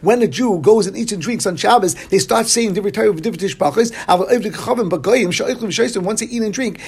when 0.00 0.22
a 0.22 0.28
Jew 0.28 0.58
goes 0.60 0.86
and 0.86 0.96
eats 0.96 1.12
and 1.12 1.22
drinks 1.22 1.46
on 1.46 1.56
Shabbos, 1.56 1.94
they 2.08 2.18
start 2.18 2.46
saying 2.46 2.74
Goyim, 2.74 2.84
once 6.04 6.20
they 6.20 6.26
eat 6.26 6.42
and 6.42 6.52
drink, 6.52 6.80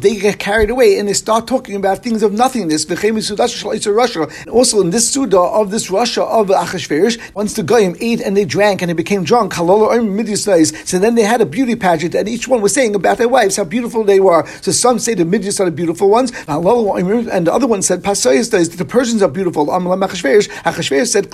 they 0.00 0.16
get 0.16 0.38
carried 0.38 0.70
away 0.70 0.98
and 0.98 1.08
they 1.08 1.12
start 1.12 1.46
talking 1.46 1.76
about 1.76 2.02
things 2.02 2.22
of 2.22 2.32
nothingness. 2.32 2.84
And 2.84 4.50
also 4.50 4.80
in 4.80 4.90
this 4.90 5.08
Suda 5.30 5.38
of 5.38 5.70
this 5.70 5.88
rasha 5.90 6.26
of 6.26 6.48
Achashverosh, 6.48 7.34
once 7.34 7.54
the 7.54 7.62
Goyim 7.62 7.94
ate 8.00 8.20
and 8.20 8.36
they 8.36 8.44
drank 8.44 8.82
and 8.82 8.88
they 8.88 8.94
became 8.94 9.22
drunk, 9.22 9.54
so 9.54 10.98
then 10.98 11.14
they 11.14 11.22
had 11.22 11.40
a 11.40 11.46
beauty 11.46 11.76
pageant 11.76 12.16
and 12.16 12.28
each 12.28 12.48
one 12.48 12.60
was 12.60 12.74
saying 12.74 12.96
about 12.96 13.18
their 13.18 13.28
wives 13.28 13.56
how 13.56 13.64
beautiful 13.64 14.02
they 14.04 14.18
were. 14.18 14.44
So 14.60 14.72
some 14.72 14.98
say 14.98 15.14
the 15.14 15.22
Medians 15.24 15.60
are 15.60 15.66
the 15.66 15.70
beautiful 15.70 16.10
ones, 16.10 16.32
and 16.48 17.46
the 17.46 17.52
other 17.52 17.66
one 17.68 17.82
said, 17.82 18.02
the 18.02 18.86
Persians 18.88 19.22
are 19.22 19.28
beautiful. 19.28 19.66
Achashverosh 19.66 21.06
said, 21.06 21.30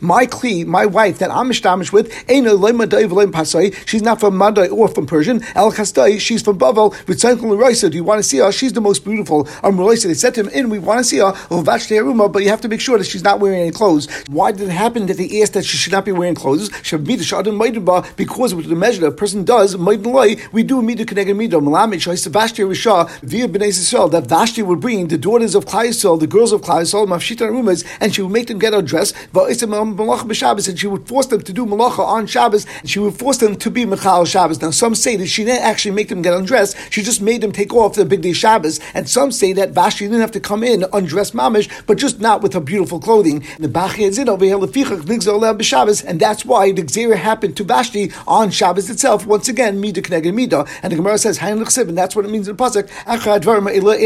my 0.00 0.26
kli, 0.26 0.66
my 0.66 0.84
wife 0.86 1.18
that 1.18 1.30
I'm 1.30 1.50
mishtamish 1.50 1.92
with, 1.92 2.12
she's 3.88 4.02
not 4.02 4.20
from 4.20 4.36
Madai 4.36 4.68
or 4.68 4.88
from 4.88 5.06
Persian. 5.06 5.42
El 5.54 5.70
she's 6.18 6.42
from 6.42 6.58
Bavel. 6.58 7.90
Do 7.90 7.96
you 7.96 8.04
want 8.04 8.18
to 8.18 8.22
see 8.22 8.38
her? 8.38 8.52
She's 8.52 8.72
the 8.72 8.80
most 8.80 9.04
beautiful. 9.04 9.44
They 9.44 10.14
said 10.14 10.34
to 10.34 10.40
him, 10.42 10.48
in 10.48 10.70
we 10.70 10.78
want 10.78 10.98
to 10.98 11.04
see 11.04 11.18
her, 11.18 11.32
but 11.48 12.42
you 12.42 12.48
have 12.48 12.57
have 12.58 12.62
to 12.62 12.68
make 12.68 12.80
sure 12.80 12.98
that 12.98 13.06
she's 13.06 13.22
not 13.22 13.38
wearing 13.38 13.60
any 13.60 13.70
clothes. 13.70 14.08
Why 14.28 14.50
did 14.50 14.68
it 14.68 14.72
happen 14.72 15.06
that 15.06 15.16
they 15.16 15.40
asked 15.40 15.52
that 15.54 15.64
she 15.64 15.76
should 15.76 15.92
not 15.92 16.04
be 16.04 16.12
wearing 16.12 16.34
clothes? 16.34 16.70
Because 16.80 18.54
with 18.54 18.68
the 18.68 18.74
measure 18.74 19.00
that 19.02 19.06
a 19.06 19.12
person 19.12 19.44
does, 19.44 19.76
we 19.76 19.96
do 19.96 20.82
midah 20.82 21.06
connected 21.06 21.36
midah. 21.36 21.62
Malamed 21.62 22.32
Vashti 22.32 22.62
Risha 22.62 23.08
via 23.20 23.46
Bnei 23.48 23.68
Yisrael 23.68 24.10
that 24.10 24.26
Vashti 24.26 24.62
would 24.62 24.80
bring 24.80 25.08
the 25.08 25.18
daughters 25.18 25.54
of 25.54 25.66
Klal 25.66 25.88
Yisrael, 25.88 26.18
the 26.18 26.26
girls 26.26 26.52
of 26.52 26.62
Klal 26.62 26.82
Yisrael, 26.82 27.06
Mafshita 27.06 27.48
Rumas, 27.48 27.84
and 28.00 28.14
she 28.14 28.22
would 28.22 28.32
make 28.32 28.48
them 28.48 28.58
get 28.58 28.74
undressed. 28.74 29.14
And 29.34 30.78
she 30.78 30.86
would 30.86 31.08
force 31.08 31.26
them 31.26 31.42
to 31.42 31.52
do 31.52 31.66
malacha 31.66 32.00
on 32.00 32.26
Shabbos, 32.26 32.66
and 32.80 32.90
she 32.90 32.98
would 32.98 33.14
force 33.14 33.36
them 33.38 33.56
to 33.56 33.70
be 33.70 33.84
Michal 33.84 34.24
Shabbos. 34.24 34.60
Now 34.60 34.70
some 34.70 34.94
say 34.94 35.16
that 35.16 35.26
she 35.26 35.44
didn't 35.44 35.62
actually 35.62 35.92
make 35.92 36.08
them 36.08 36.22
get 36.22 36.34
undressed; 36.34 36.76
she 36.90 37.02
just 37.02 37.22
made 37.22 37.40
them 37.40 37.52
take 37.52 37.72
off 37.74 37.94
the 37.94 38.04
big 38.04 38.22
day 38.22 38.32
Shabbos. 38.32 38.80
And 38.94 39.08
some 39.08 39.30
say 39.30 39.52
that 39.52 39.70
Vashti 39.70 40.06
didn't 40.06 40.20
have 40.20 40.32
to 40.32 40.40
come 40.40 40.64
in 40.64 40.84
undressed 40.92 41.34
mamish, 41.34 41.70
but 41.86 41.98
just 41.98 42.20
not 42.20 42.42
with 42.42 42.47
her 42.54 42.60
beautiful 42.60 43.00
clothing. 43.00 43.44
The 43.58 43.68
and 46.06 46.20
that's 46.20 46.44
why 46.44 46.72
the 46.72 46.82
Xera 46.82 47.16
happened 47.16 47.56
to 47.56 47.64
Vashti 47.64 48.12
on 48.26 48.50
Shabbos 48.50 48.90
itself. 48.90 49.26
Once 49.26 49.48
again, 49.48 49.82
Midah 49.82 50.02
Kneged 50.02 50.32
Midah, 50.32 50.68
and 50.82 50.92
the 50.92 50.96
Gemara 50.96 51.18
says 51.18 51.38
and 51.40 51.96
that's 51.96 52.14
what 52.16 52.24
it 52.24 52.30
means 52.30 52.48
in 52.48 52.56
the 52.56 52.62
pasuk. 52.62 52.88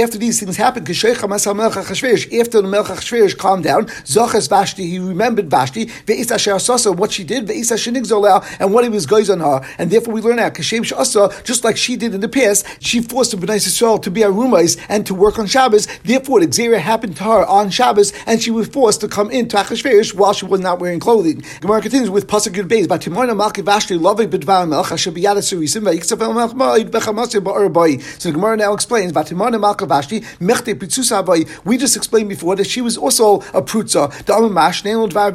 After 0.02 0.18
these 0.18 0.40
things 0.40 0.56
happened, 0.56 0.88
after 0.88 2.62
the 2.62 2.68
Melech 2.68 2.86
Achashverosh 2.86 3.36
calmed 3.38 3.64
down, 3.64 3.86
Zochas 3.86 4.48
Vashti, 4.48 4.86
he 4.86 4.98
remembered 4.98 5.50
Vashti, 5.50 5.86
Ve'is 5.86 6.30
Asher 6.30 6.58
what 6.92 7.12
she 7.12 7.24
did, 7.24 7.46
Ve'is 7.46 7.72
Zolel, 8.04 8.44
and 8.60 8.72
what 8.72 8.84
he 8.84 8.90
was 8.90 9.06
goes 9.06 9.30
on 9.30 9.40
her, 9.40 9.60
and 9.78 9.90
therefore 9.90 10.14
we 10.14 10.20
learn 10.20 10.38
out 10.38 10.54
Kashem 10.54 10.82
Shasa, 10.82 11.42
just 11.44 11.64
like 11.64 11.76
she 11.76 11.96
did 11.96 12.14
in 12.14 12.20
the 12.20 12.28
past, 12.28 12.66
she 12.80 13.00
forced 13.00 13.30
the 13.32 13.36
Bnei 13.36 13.56
Yisrael 13.56 14.00
to 14.02 14.10
be 14.10 14.22
Arumais 14.22 14.76
and 14.88 15.06
to 15.06 15.14
work 15.14 15.38
on 15.38 15.46
Shabbos. 15.46 15.86
Therefore, 16.04 16.40
the 16.40 16.46
Xera 16.46 16.78
happened 16.78 17.16
to 17.16 17.24
her 17.24 17.46
on 17.46 17.70
Shabbos, 17.70 18.12
and 18.26 18.31
she 18.40 18.50
was 18.50 18.68
forced 18.68 19.00
to 19.00 19.08
come 19.08 19.30
into 19.30 19.56
Achashverosh 19.56 20.14
while 20.14 20.32
she 20.32 20.46
was 20.46 20.60
not 20.60 20.78
wearing 20.78 21.00
clothing. 21.00 21.42
Gemara 21.60 21.80
continues 21.82 22.10
with 22.10 22.26
Pasuk 22.26 22.54
Yud 22.54 22.68
Beis, 22.68 22.86
Batimona 22.86 23.34
Malki 23.36 23.64
Vashti, 23.64 23.96
Loving 23.96 24.30
Bidvar 24.30 24.66
Melch, 24.68 24.92
Asher 24.92 25.12
Biyad 25.12 25.36
Surisim, 25.38 25.82
Ve'iksav 25.82 26.20
El 26.20 26.32
Melch 26.32 26.54
Ma'id 26.54 26.90
Bechamasir 26.90 27.40
Ba'ar 27.40 28.02
So 28.20 28.28
the 28.28 28.34
Gemara 28.34 28.56
now 28.56 28.72
explains, 28.72 29.12
Batimona 29.12 29.60
Malka 29.60 29.86
Vashti, 29.86 30.20
Mechte 30.40 30.74
Pitzusa 30.74 31.64
We 31.64 31.76
just 31.76 31.96
explained 31.96 32.28
before 32.28 32.56
that 32.56 32.66
she 32.66 32.80
was 32.80 32.96
also 32.96 33.36
a 33.52 33.62
prutza. 33.62 34.10
The 34.24 34.32
Amamash, 34.32 34.84
Neil 34.84 35.08
Dvar 35.08 35.32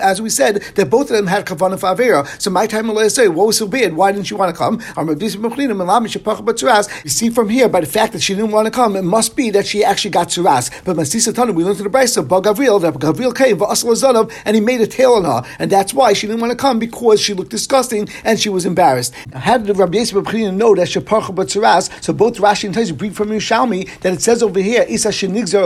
as 0.00 0.22
we 0.22 0.30
said, 0.30 0.62
that 0.74 0.90
both 0.90 1.10
of 1.10 1.16
them 1.16 1.26
had 1.26 1.46
Kavanah 1.46 1.78
Favera. 1.78 2.26
So 2.40 2.50
my 2.50 2.66
time 2.66 2.88
will 2.88 3.10
say, 3.10 3.28
what 3.28 3.46
was 3.46 3.58
so 3.58 3.66
bad? 3.66 3.94
Why 3.94 4.12
didn't 4.12 4.26
she 4.26 4.34
want 4.34 4.54
to 4.54 4.58
come? 4.58 4.80
You 7.04 7.10
see 7.10 7.30
from 7.30 7.48
here, 7.48 7.68
by 7.68 7.80
the 7.80 7.86
fact 7.86 8.12
that 8.12 8.22
she 8.22 8.34
didn't 8.34 8.50
want 8.50 8.66
to 8.66 8.70
come, 8.70 8.96
it 8.96 9.02
must 9.02 9.36
be 9.36 9.50
that 9.50 9.66
she 9.66 9.84
actually 9.84 10.10
got 10.10 10.28
Tzuras. 10.28 10.70
But 10.84 10.96
Masisa 10.96 11.32
Tanu, 11.32 11.54
we 11.54 11.64
learned 11.64 11.78
to 11.78 11.82
the 11.82 11.90
Brisa, 11.90 12.21
Gavril, 12.28 12.80
that 12.80 12.94
Gavril 12.94 13.34
came, 13.34 13.60
and 14.44 14.56
he 14.56 14.60
made 14.60 14.80
a 14.80 14.86
tail 14.86 15.12
on 15.12 15.24
her. 15.24 15.42
And 15.58 15.70
that's 15.70 15.94
why 15.94 16.12
she 16.12 16.26
didn't 16.26 16.40
want 16.40 16.50
to 16.52 16.56
come 16.56 16.78
because 16.78 17.20
she 17.20 17.34
looked 17.34 17.50
disgusting 17.50 18.08
and 18.24 18.38
she 18.40 18.48
was 18.48 18.64
embarrassed. 18.66 19.14
How 19.32 19.58
did 19.58 19.76
Rabbi 19.76 19.98
Yisrael 19.98 20.54
know 20.54 20.74
that 20.74 20.88
Sheparcha 20.88 21.34
Batzuras? 21.34 22.02
So 22.02 22.12
both 22.12 22.38
Rashi 22.38 22.64
and 22.64 22.74
Taizu 22.74 22.96
bring 22.96 23.12
from 23.12 23.28
Yerushalmi 23.28 24.00
that 24.00 24.12
it 24.12 24.22
says 24.22 24.42
over 24.42 24.60
here, 24.60 24.84
Isa 24.88 25.12
Shenigzer 25.12 25.62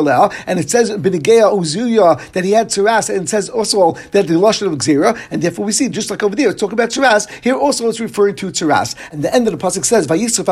and 0.47 0.59
it 0.59 0.71
says 0.71 0.91
Benegea 0.91 1.51
Uzuya 1.53 2.33
that 2.33 2.45
he 2.45 2.53
had 2.53 2.69
Tzuras, 2.69 3.09
and 3.11 3.23
it 3.25 3.29
says 3.29 3.49
also 3.49 3.93
that 4.13 4.27
the 4.27 4.35
Lashon 4.35 4.73
of 4.73 4.79
Xera, 4.79 5.19
and 5.31 5.43
therefore 5.43 5.65
we 5.65 5.73
see, 5.73 5.89
just 5.89 6.11
like 6.11 6.23
over 6.23 6.37
there, 6.37 6.51
it's 6.51 6.61
talking 6.61 6.75
about 6.75 6.91
Tzuras, 6.91 7.31
here 7.43 7.55
also 7.55 7.89
it's 7.89 8.01
referring 8.01 8.37
to 8.37 8.51
Tzuras. 8.51 8.95
And 9.13 9.23
the 9.23 9.35
end 9.35 9.49
of 9.49 9.59
the 9.59 9.65
Pasuk 9.65 9.85
says, 9.85 10.07
Vayisraf 10.07 10.47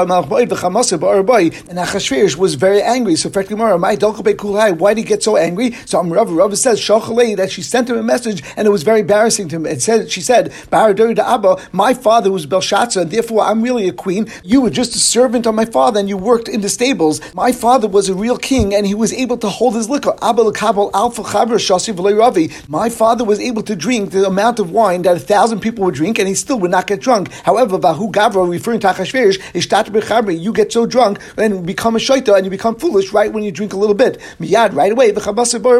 and 1.68 1.78
Achashverosh 1.78 2.36
was 2.36 2.54
very 2.54 2.82
angry. 2.82 3.16
So, 3.16 3.30
Fakimara, 3.30 3.78
my 3.78 3.96
dogai, 3.96 4.78
why 4.78 4.94
did 4.94 5.02
he 5.02 5.06
get 5.06 5.22
so 5.22 5.36
angry? 5.36 5.72
So, 5.86 5.93
Rav 5.94 6.30
Rav 6.30 6.58
says, 6.58 6.78
that 6.84 7.48
she 7.50 7.62
sent 7.62 7.88
him 7.88 7.96
a 7.96 8.02
message 8.02 8.42
and 8.56 8.66
it 8.66 8.70
was 8.70 8.82
very 8.82 9.00
embarrassing 9.00 9.48
to 9.48 9.56
him. 9.56 9.66
It 9.66 9.80
said, 9.82 10.10
she 10.10 10.20
said, 10.20 10.52
my 10.70 11.94
father 11.94 12.30
was 12.32 12.46
Belshazzar, 12.46 13.02
and 13.02 13.10
therefore 13.10 13.42
I'm 13.42 13.62
really 13.62 13.88
a 13.88 13.92
queen. 13.92 14.26
You 14.42 14.60
were 14.60 14.70
just 14.70 14.94
a 14.94 14.98
servant 14.98 15.46
of 15.46 15.54
my 15.54 15.64
father 15.64 16.00
and 16.00 16.08
you 16.08 16.16
worked 16.16 16.48
in 16.48 16.60
the 16.60 16.68
stables. 16.68 17.20
My 17.34 17.52
father 17.52 17.86
was 17.88 18.08
a 18.08 18.14
real 18.14 18.36
king 18.36 18.74
and 18.74 18.86
he 18.86 18.94
was 18.94 19.12
able 19.12 19.38
to 19.38 19.48
hold 19.48 19.74
his 19.74 19.88
liquor. 19.88 20.14
Abba 20.22 20.52
Kabal 20.52 20.90
Alpha 20.94 21.22
Chabra 21.22 21.58
Shasi 21.58 21.94
Ravi. 22.18 22.50
My 22.68 22.88
father 22.88 23.24
was 23.24 23.38
able 23.40 23.62
to 23.62 23.76
drink 23.76 24.10
the 24.10 24.26
amount 24.26 24.58
of 24.58 24.70
wine 24.70 25.02
that 25.02 25.16
a 25.16 25.20
thousand 25.20 25.60
people 25.60 25.84
would 25.84 25.94
drink 25.94 26.18
and 26.18 26.28
he 26.28 26.34
still 26.34 26.58
would 26.60 26.70
not 26.70 26.86
get 26.86 27.00
drunk. 27.00 27.30
However, 27.32 27.78
Vahu 27.78 28.10
Gavra, 28.12 28.48
referring 28.48 28.80
to 28.80 28.88
Achashverosh, 28.88 30.42
you 30.42 30.52
get 30.52 30.72
so 30.72 30.86
drunk 30.86 31.18
and 31.36 31.66
become 31.66 31.96
a 31.96 31.98
shaita 31.98 32.36
and 32.36 32.44
you 32.44 32.50
become 32.50 32.76
foolish 32.76 33.12
right 33.12 33.32
when 33.32 33.44
you 33.44 33.52
drink 33.52 33.72
a 33.72 33.76
little 33.76 33.94
bit. 33.94 34.18
Miyad, 34.40 34.74
right 34.74 34.92
away. 34.92 35.12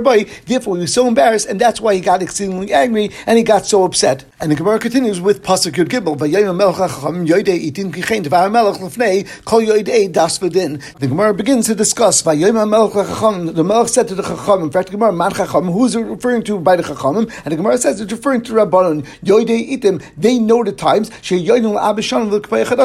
Therefore, 0.05 0.77
he 0.77 0.83
was 0.83 0.93
so 0.93 1.07
embarrassed 1.09 1.49
and 1.49 1.61
that's 1.61 1.81
why 1.81 1.95
he 1.95 2.01
got 2.01 2.23
exceedingly 2.23 2.73
angry 2.73 3.11
and 3.27 3.39
he 3.39 3.45
got 3.45 3.67
so 3.67 3.85
upset. 3.85 4.25
And 4.41 4.51
the 4.51 4.57
Gemara 4.57 4.79
continues 4.79 5.21
with 5.21 5.43
Pasuk 5.43 5.73
Yud 5.73 5.89
Gimel. 5.89 6.19
The 10.99 11.09
Gemara 11.09 11.35
begins 11.35 11.67
to 11.67 11.75
discuss. 11.75 12.23
The 12.23 13.65
Melech 13.65 13.89
said 13.89 14.09
to 14.09 14.15
the 14.15 14.23
Chachamim. 14.23 14.63
In 14.65 14.71
fact, 14.71 14.89
the 14.89 14.93
Gemara 14.93 15.13
Man 15.13 15.31
Chachamim. 15.31 15.73
Who 15.73 15.85
is 15.87 15.95
it 15.95 16.01
referring 16.01 16.43
to 16.45 16.59
by 16.59 16.77
the 16.77 16.83
Chachamim? 16.83 17.31
And 17.45 17.53
the 17.53 17.57
Gemara 17.57 17.79
says 17.79 18.01
it's 18.01 18.13
referring 18.13 18.43
to 18.43 18.53
Rabbanon. 18.53 19.07
Itim. 19.25 20.03
They 20.17 20.39
know 20.39 20.63
the 20.63 20.73
times. 20.73 21.11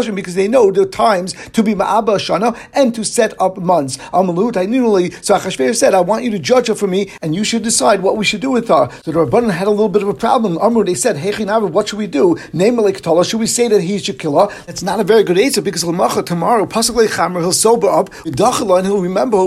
Because 0.10 0.36
they 0.36 0.48
know 0.48 0.72
the 0.72 0.86
times 0.86 1.34
to 1.50 1.64
be 1.64 1.76
Ma'aba 1.76 2.18
Shana 2.18 2.56
and 2.74 2.96
to 2.96 3.04
set 3.04 3.34
up 3.42 3.58
months. 3.58 3.96
So 3.96 4.02
Achashverosh 4.12 5.76
said, 5.76 5.94
I 5.94 6.02
want 6.02 6.24
you 6.24 6.32
to 6.32 6.40
judge 6.40 6.68
her 6.68 6.76
for 6.76 6.88
me, 6.88 6.99
and 7.22 7.36
you 7.36 7.44
should 7.44 7.64
decide 7.64 8.02
what 8.02 8.18
we 8.18 8.26
should 8.26 8.42
do 8.42 8.52
with 8.52 8.68
her. 8.68 8.90
So 9.04 9.12
the 9.12 9.20
Rabbanon 9.20 9.52
had 9.52 9.68
a 9.68 9.72
little 9.72 9.90
bit 9.90 10.04
of 10.04 10.10
a 10.10 10.14
problem. 10.14 10.58
Amru, 10.62 10.84
they 10.84 10.96
said, 10.96 11.18
Hey 11.18 11.32
what 11.34 11.90
should 11.90 12.00
we 12.00 12.08
do? 12.08 12.38
Name 12.54 12.78
Katola, 12.78 13.30
should 13.30 13.40
we 13.40 13.48
say 13.48 13.68
that 13.68 13.82
he's 13.82 14.06
her? 14.08 14.48
It's 14.68 14.84
not 14.84 15.00
a 15.00 15.04
very 15.04 15.24
good 15.24 15.38
answer 15.38 15.62
because 15.62 15.84
Lamacha 15.84 16.26
tomorrow, 16.26 16.66
Pasuk 16.66 17.08
Chamer, 17.08 17.40
he'll 17.40 17.52
sober 17.52 17.90
up, 17.90 18.10
and 18.26 18.88
he'll 18.88 19.02
remember 19.02 19.38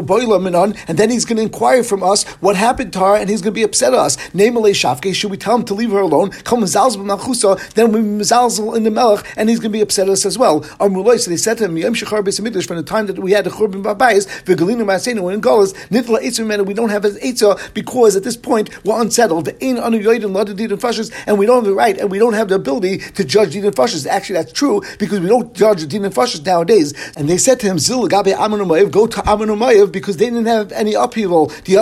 and 0.89 0.99
then 0.99 1.11
he's 1.11 1.25
going 1.25 1.37
to 1.37 1.43
inquire 1.43 1.83
from 1.83 2.03
us 2.03 2.25
what 2.41 2.57
happened 2.57 2.93
to 2.95 3.01
her, 3.01 3.17
and 3.17 3.29
he's 3.29 3.43
going 3.43 3.53
to 3.53 3.59
be 3.59 3.63
upset 3.63 3.93
at 3.93 3.99
us. 3.99 4.35
Name 4.35 4.55
Shafke, 4.55 5.15
should 5.15 5.31
we 5.31 5.37
tell 5.37 5.57
him 5.57 5.65
to 5.65 5.75
leave 5.75 5.91
her 5.91 6.01
alone? 6.01 6.31
Come 6.45 6.61
then 6.63 7.93
we 7.93 8.01
Mazalzel 8.01 8.77
in 8.77 8.85
the 8.85 8.91
Melech, 8.91 9.27
and 9.37 9.49
he's 9.49 9.59
going 9.59 9.73
to 9.73 9.79
be 9.79 9.81
upset 9.81 10.09
at 10.09 10.13
us 10.13 10.27
as 10.27 10.39
well. 10.39 10.61
Amruloi, 10.81 11.19
so 11.19 11.31
they 11.31 11.37
said 11.37 11.59
to 11.59 11.65
him, 11.65 11.77
Yom 11.77 11.95
Shechar 11.95 12.67
from 12.67 12.77
the 12.77 12.83
time 12.83 13.07
that 13.07 13.19
we 13.19 13.33
had 13.33 13.45
the 13.45 13.51
Churban 13.51 13.83
Babayis, 13.83 14.27
Vigalinu 14.45 14.85
Masenu, 14.85 15.33
and 15.33 15.43
Golas, 15.43 15.75
Nitla 15.89 16.23
Eitzah 16.23 16.67
we 16.67 16.75
don't 16.75 16.91
have 16.91 17.05
an 17.05 17.17
Eitzah 17.43 17.75
because 17.75 18.17
at 18.17 18.25
this 18.25 18.37
point 18.37 18.71
we're 18.85 19.01
unsettled. 19.01 19.49
And 19.49 19.79
and 19.79 21.39
we 21.39 21.47
don't 21.47 21.57
have 21.57 21.65
the 21.65 21.75
right, 21.75 21.99
and 21.99 22.11
we 22.11 22.19
don't 22.19 22.33
have 22.35 22.49
the 22.49 22.55
ability 22.55 22.99
to 22.99 23.25
judge 23.25 23.53
Din 23.53 23.65
and 23.65 23.75
Fashis. 23.75 24.07
Actually, 24.07 24.37
that's 24.37 24.53
true 24.53 24.83
because 24.99 25.21
we 25.21 25.29
don't 25.29 25.55
judge 25.55 25.87
Din 25.89 26.05
and 26.05 26.15
Fashis 26.15 26.45
nowadays. 26.45 26.93
And 27.17 27.29
they 27.29 27.39
said 27.39 27.61
to 27.61 27.67
him, 27.67 27.79
Zil 27.79 28.07
Gabe 28.07 28.35
Amanu 28.35 28.91
go 28.91 29.07
to 29.07 29.21
Amanu 29.23 29.91
because 29.91 30.17
they 30.17 30.27
didn't 30.27 30.47
have 30.47 30.73
any 30.73 30.95
upheaval. 30.95 31.47
The 31.65 31.77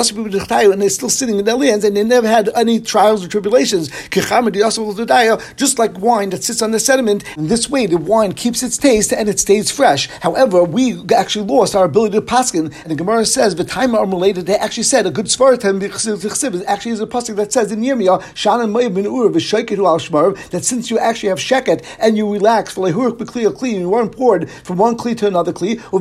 and 0.72 0.82
they're 0.82 0.90
still 0.90 1.10
sitting 1.10 1.38
in 1.38 1.44
their 1.44 1.56
lands, 1.56 1.84
and 1.84 1.96
they 1.96 2.04
never 2.04 2.28
had 2.28 2.50
any 2.54 2.80
trials 2.80 3.24
or 3.24 3.28
tribulations. 3.28 3.90
Just 4.10 5.78
like 5.78 5.98
wine 5.98 6.30
that 6.30 6.42
sits 6.42 6.62
on 6.62 6.70
the 6.70 6.80
sediment, 6.80 7.24
in 7.36 7.48
this 7.48 7.68
way 7.68 7.86
the 7.86 7.96
wine 7.96 8.32
keeps 8.32 8.62
its 8.62 8.78
taste 8.78 9.12
and 9.12 9.28
it 9.28 9.38
stays 9.38 9.70
fresh. 9.70 10.08
However, 10.20 10.64
we 10.64 11.02
actually 11.14 11.46
lost 11.46 11.74
our 11.74 11.84
ability 11.84 12.16
to 12.16 12.22
paskin, 12.22 12.72
and 12.82 12.90
the 12.90 12.94
Gemara 12.94 13.24
says 13.26 13.54
the 13.54 13.64
time 13.64 13.94
are 13.94 14.06
related. 14.06 14.46
They 14.46 14.56
actually 14.56 14.84
said 14.84 15.06
a 15.06 15.10
good 15.10 15.30
actually 15.54 16.92
is 16.92 17.00
a 17.00 17.06
pasuk 17.06 17.36
that 17.36 17.52
says 17.52 17.72
in 17.72 17.80
Yirmiyah, 17.80 18.34
Shannon 18.34 18.72
Mayav 18.72 18.94
bin 18.94 19.06
Ur 19.06 19.26
al 19.26 20.32
that 20.50 20.64
since 20.64 20.90
you 20.90 20.98
actually 20.98 21.28
have 21.28 21.38
sheket 21.38 21.84
and 21.98 22.16
you 22.16 22.32
relax 22.32 22.74
for 22.74 22.88
lehurk 22.88 23.18
b'kli 23.18 23.46
kli, 23.50 23.72
and 23.72 23.80
you 23.80 23.88
weren't 23.88 24.16
poured 24.16 24.50
from 24.50 24.78
one 24.78 24.96
kli 24.96 25.16
to 25.16 25.26
another 25.26 25.52
kli, 25.52 25.80
or 25.92 26.00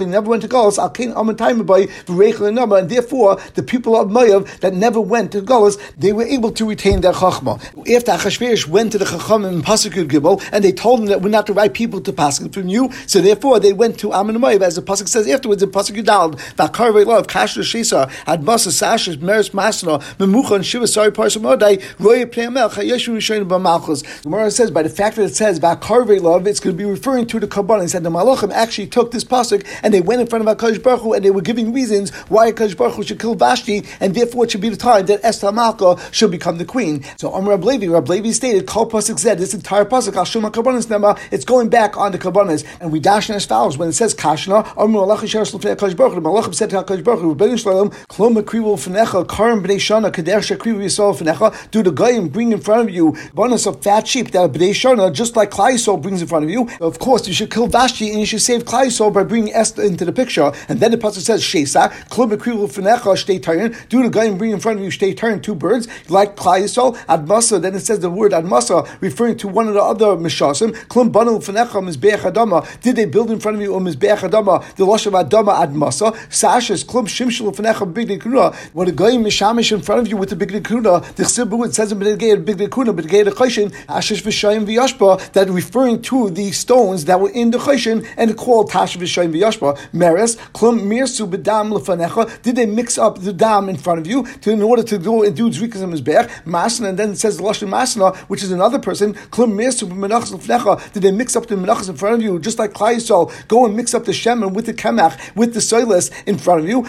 you 0.00 0.06
never 0.06 0.28
went 0.28 0.42
to 0.42 0.48
Galus, 0.48 0.78
al 0.78 0.90
kain 0.90 1.12
amatayim 1.12 1.66
by 1.66 1.82
the 2.06 2.12
rehul 2.12 2.78
and 2.78 2.90
therefore 2.90 3.36
the 3.54 3.62
people 3.62 3.96
of 3.96 4.08
Mayav 4.08 4.60
that 4.60 4.74
never 4.74 5.00
went 5.00 5.32
to 5.32 5.42
Galus, 5.42 5.78
they 5.96 6.12
were 6.12 6.24
able 6.24 6.50
to 6.52 6.68
retain 6.68 7.00
their 7.00 7.12
chachma. 7.12 7.60
After 7.94 8.12
Achashverosh 8.12 8.66
went 8.66 8.92
to 8.92 8.98
the 8.98 9.04
chacham 9.04 9.44
in 9.44 9.62
Pasuk 9.62 10.08
Gimel, 10.08 10.42
and 10.52 10.64
they 10.64 10.72
told 10.72 11.00
them 11.00 11.06
that 11.06 11.22
we're 11.22 11.28
not 11.28 11.46
the 11.46 11.52
right 11.52 11.72
people 11.72 12.00
to 12.00 12.12
pass 12.12 12.38
from 12.48 12.68
you, 12.68 12.90
so 13.06 13.20
therefore 13.20 13.60
they 13.60 13.72
went 13.72 13.98
to 14.00 14.12
Amun 14.12 14.36
Mayav, 14.36 14.62
as 14.62 14.76
the 14.76 14.82
Pasuk 14.82 15.08
says 15.08 15.28
afterwards 15.28 15.62
in 15.62 15.70
Pasuk 15.70 15.96
Yudal, 16.02 16.34
Vakarve 16.54 17.04
Love, 17.06 17.26
Kashra 17.26 17.62
Shisa, 17.62 18.10
Admasa 18.26 18.67
Sashas, 18.70 19.20
Meres 19.20 19.50
Masna, 19.50 20.00
Memucha, 20.16 20.56
and 20.56 20.66
Shiva 20.66 20.86
Sari 20.86 21.10
Parsam 21.10 21.42
Odai, 21.42 21.82
oh, 22.00 22.04
Roya 22.04 22.26
Pnei 22.26 22.70
Chayeshu 22.70 23.14
Rishon 23.14 23.46
B'Malchus. 23.46 24.22
Gemara 24.22 24.50
says 24.50 24.70
by 24.70 24.82
the 24.82 24.88
fact 24.88 25.16
that 25.16 25.24
it 25.24 25.36
says 25.36 25.60
Vakarve 25.60 26.20
Love, 26.20 26.46
it's 26.46 26.60
going 26.60 26.76
to 26.76 26.82
be 26.82 26.88
referring 26.88 27.26
to 27.26 27.38
the 27.38 27.46
Kabbalah. 27.46 27.82
He 27.82 27.88
said 27.88 28.02
the 28.02 28.10
Malachim 28.10 28.50
actually 28.52 28.86
took 28.86 29.10
this 29.10 29.24
Pasuk 29.24 29.66
and 29.82 29.92
they 29.92 30.00
went 30.00 30.20
in 30.20 30.26
front 30.26 30.48
of 30.48 30.56
Hakadosh 30.56 30.82
Baruch 30.82 31.02
Hu 31.02 31.12
and 31.12 31.24
they 31.24 31.30
were 31.30 31.42
giving 31.42 31.72
reasons 31.72 32.10
why 32.28 32.50
Hakadosh 32.50 32.76
Baruch 32.76 32.94
Hu 32.94 33.02
should 33.02 33.20
kill 33.20 33.34
Vashti, 33.34 33.84
and 34.00 34.14
therefore 34.14 34.44
it 34.44 34.50
should 34.50 34.60
be 34.60 34.68
the 34.68 34.76
time 34.76 35.06
that 35.06 35.20
Esther 35.22 35.52
Malka 35.52 35.96
should 36.10 36.30
become 36.30 36.58
the 36.58 36.64
queen. 36.64 37.04
So 37.16 37.32
Amr 37.32 37.50
Rab 37.50 37.64
Levi, 37.64 37.86
Rab 37.86 38.08
stated, 38.28 38.66
Kol 38.66 38.88
Pasuk 38.88 39.18
said 39.18 39.38
this 39.38 39.54
entire 39.54 39.84
Pasuk 39.84 40.16
Al 40.16 40.24
Kabbanis 40.50 40.86
Nema, 40.86 41.18
it's 41.30 41.44
going 41.44 41.68
back 41.68 41.96
on 41.96 42.12
the 42.12 42.18
Kabbanis, 42.18 42.64
and 42.80 42.90
we 42.90 42.98
dash 42.98 43.28
as 43.30 43.44
follows 43.44 43.76
when 43.76 43.88
it 43.88 43.92
says 43.92 44.14
Kashna 44.14 44.72
Amr 44.76 45.00
Allah 45.00 45.16
Hakadosh 45.16 45.96
Baruch 45.96 46.14
the 46.14 46.20
Malachim 46.20 46.54
said 46.54 46.70
to 46.70 46.76
Hakadosh 46.82 47.04
Baruch 47.04 47.20
Hu, 47.20 47.34
Rebbeinu 47.34 47.60
Shalom, 47.60 47.90
Klom 47.90 48.34
karim 48.62 49.62
b'nei 49.62 49.78
shana 49.78 50.10
yisrael. 50.10 51.70
Do 51.70 51.82
the 51.82 51.90
goyim 51.90 52.28
bring 52.28 52.52
in 52.52 52.60
front 52.60 52.88
of 52.88 52.94
you 52.94 53.16
bonus 53.34 53.66
of 53.66 53.82
fat 53.82 54.06
sheep 54.06 54.30
that 54.32 54.52
b'nei 54.52 54.70
shana, 54.70 55.12
just 55.12 55.36
like 55.36 55.50
Klal 55.50 55.72
Yisrael 55.72 56.00
brings 56.00 56.22
in 56.22 56.28
front 56.28 56.44
of 56.44 56.50
you. 56.50 56.68
Of 56.80 56.98
course, 56.98 57.26
you 57.26 57.34
should 57.34 57.50
kill 57.50 57.66
Vashti 57.66 58.10
and 58.10 58.20
you 58.20 58.26
should 58.26 58.42
save 58.42 58.64
Klal 58.64 58.86
Yisrael 58.86 59.12
by 59.12 59.24
bringing 59.24 59.52
Esther 59.52 59.82
into 59.82 60.04
the 60.04 60.12
picture. 60.12 60.52
And 60.68 60.80
then 60.80 60.90
the 60.90 60.98
pasuk 60.98 61.20
says 61.20 61.42
shesa 61.42 61.90
klub 62.08 62.30
krivu 62.32 62.68
fenecha 62.68 63.14
shtei 63.14 63.40
tayin. 63.40 63.88
Do 63.88 64.02
the 64.02 64.10
goyim 64.10 64.38
bring 64.38 64.50
in 64.50 64.60
front 64.60 64.78
of 64.78 64.84
you 64.84 64.90
shtei 64.90 65.14
tayin 65.14 65.42
two 65.42 65.54
birds 65.54 65.88
like 66.08 66.36
Klal 66.36 66.62
Yisrael 66.62 66.96
admasa. 67.06 67.60
Then 67.60 67.74
it 67.74 67.80
says 67.80 68.00
the 68.00 68.10
word 68.10 68.32
admasa 68.32 68.88
referring 69.00 69.36
to 69.38 69.48
one 69.48 69.68
of 69.68 69.74
the 69.74 69.82
other 69.82 70.06
mishasim. 70.16 70.72
Klum 70.86 71.12
banu 71.12 71.38
fenecha 71.38 71.80
mizbeach 71.82 72.30
adama. 72.30 72.66
Did 72.80 72.96
they 72.96 73.04
build 73.04 73.30
in 73.30 73.40
front 73.40 73.56
of 73.56 73.62
you 73.62 73.74
a 73.74 73.80
mizbeach 73.80 74.18
adama? 74.18 74.62
The 74.76 74.84
lashon 74.84 75.12
adama 75.12 75.54
admasa. 75.56 76.14
Sashas 76.28 76.84
klum 76.84 77.06
shimshul 77.06 77.54
fenecha 77.54 77.92
big 77.92 78.08
kuna. 78.48 78.70
When 78.72 78.88
a 78.88 78.92
guy 78.92 79.12
mishamish 79.12 79.72
in 79.72 79.80
front 79.82 80.00
of 80.00 80.08
you 80.08 80.16
with 80.16 80.30
the 80.30 80.36
big 80.36 80.50
kuna, 80.64 81.00
the 81.16 81.24
chsibu 81.24 81.66
it 81.66 81.74
says 81.74 81.92
in 81.92 81.98
big 81.98 82.18
big 82.44 82.70
kuna, 82.70 82.92
but 82.92 83.08
the 83.08 83.10
chayshin 83.10 83.70
ashish 83.86 84.22
v'shayim 84.22 84.66
v'yashba 84.66 85.32
that 85.32 85.48
referring 85.48 86.02
to 86.02 86.30
the 86.30 86.52
stones 86.52 87.04
that 87.06 87.20
were 87.20 87.30
in 87.30 87.50
the 87.50 87.58
chayshin 87.58 88.06
and 88.16 88.36
called 88.36 88.70
tash 88.70 88.96
v'shayim 88.96 89.32
v'yashba. 89.32 89.76
Meres 89.92 90.36
klum 90.52 90.80
mirsu 90.80 91.28
b'dam 91.28 91.72
lefanecha. 91.78 92.42
Did 92.42 92.56
they 92.56 92.66
mix 92.66 92.98
up 92.98 93.20
the 93.20 93.32
dam 93.32 93.68
in 93.68 93.76
front 93.76 94.00
of 94.00 94.06
you 94.06 94.26
to 94.38 94.50
in 94.50 94.62
order 94.62 94.82
to 94.82 94.98
go 94.98 95.22
and 95.22 95.36
do 95.36 95.50
zrikas 95.50 95.82
and 95.82 95.92
mizbeach 95.92 96.28
masna? 96.44 96.88
And 96.88 96.98
then 96.98 97.10
it 97.10 97.18
says 97.18 97.38
lashon 97.40 97.68
masna, 97.68 98.16
which 98.28 98.42
is 98.42 98.50
another 98.50 98.78
person. 98.78 99.14
Klum 99.14 99.52
mirsu 99.52 99.88
b'menachas 99.88 100.32
lefanecha. 100.32 100.92
Did 100.92 101.02
they 101.02 101.10
mix 101.10 101.36
up 101.36 101.46
the 101.46 101.54
menachas 101.54 101.88
in 101.88 101.96
front 101.96 102.16
of 102.16 102.22
you 102.22 102.38
just 102.38 102.58
like 102.58 102.72
Klal 102.72 102.94
Yisrael? 102.94 103.32
Go 103.48 103.64
and 103.66 103.76
mix 103.76 103.94
up 103.94 104.04
the 104.04 104.12
shemen 104.12 104.52
with 104.52 104.66
the 104.66 104.74
kemach 104.74 105.18
with 105.34 105.54
the 105.54 105.60
soilis 105.60 106.10
in 106.26 106.38
front 106.38 106.60
of 106.60 106.68
you. 106.68 106.82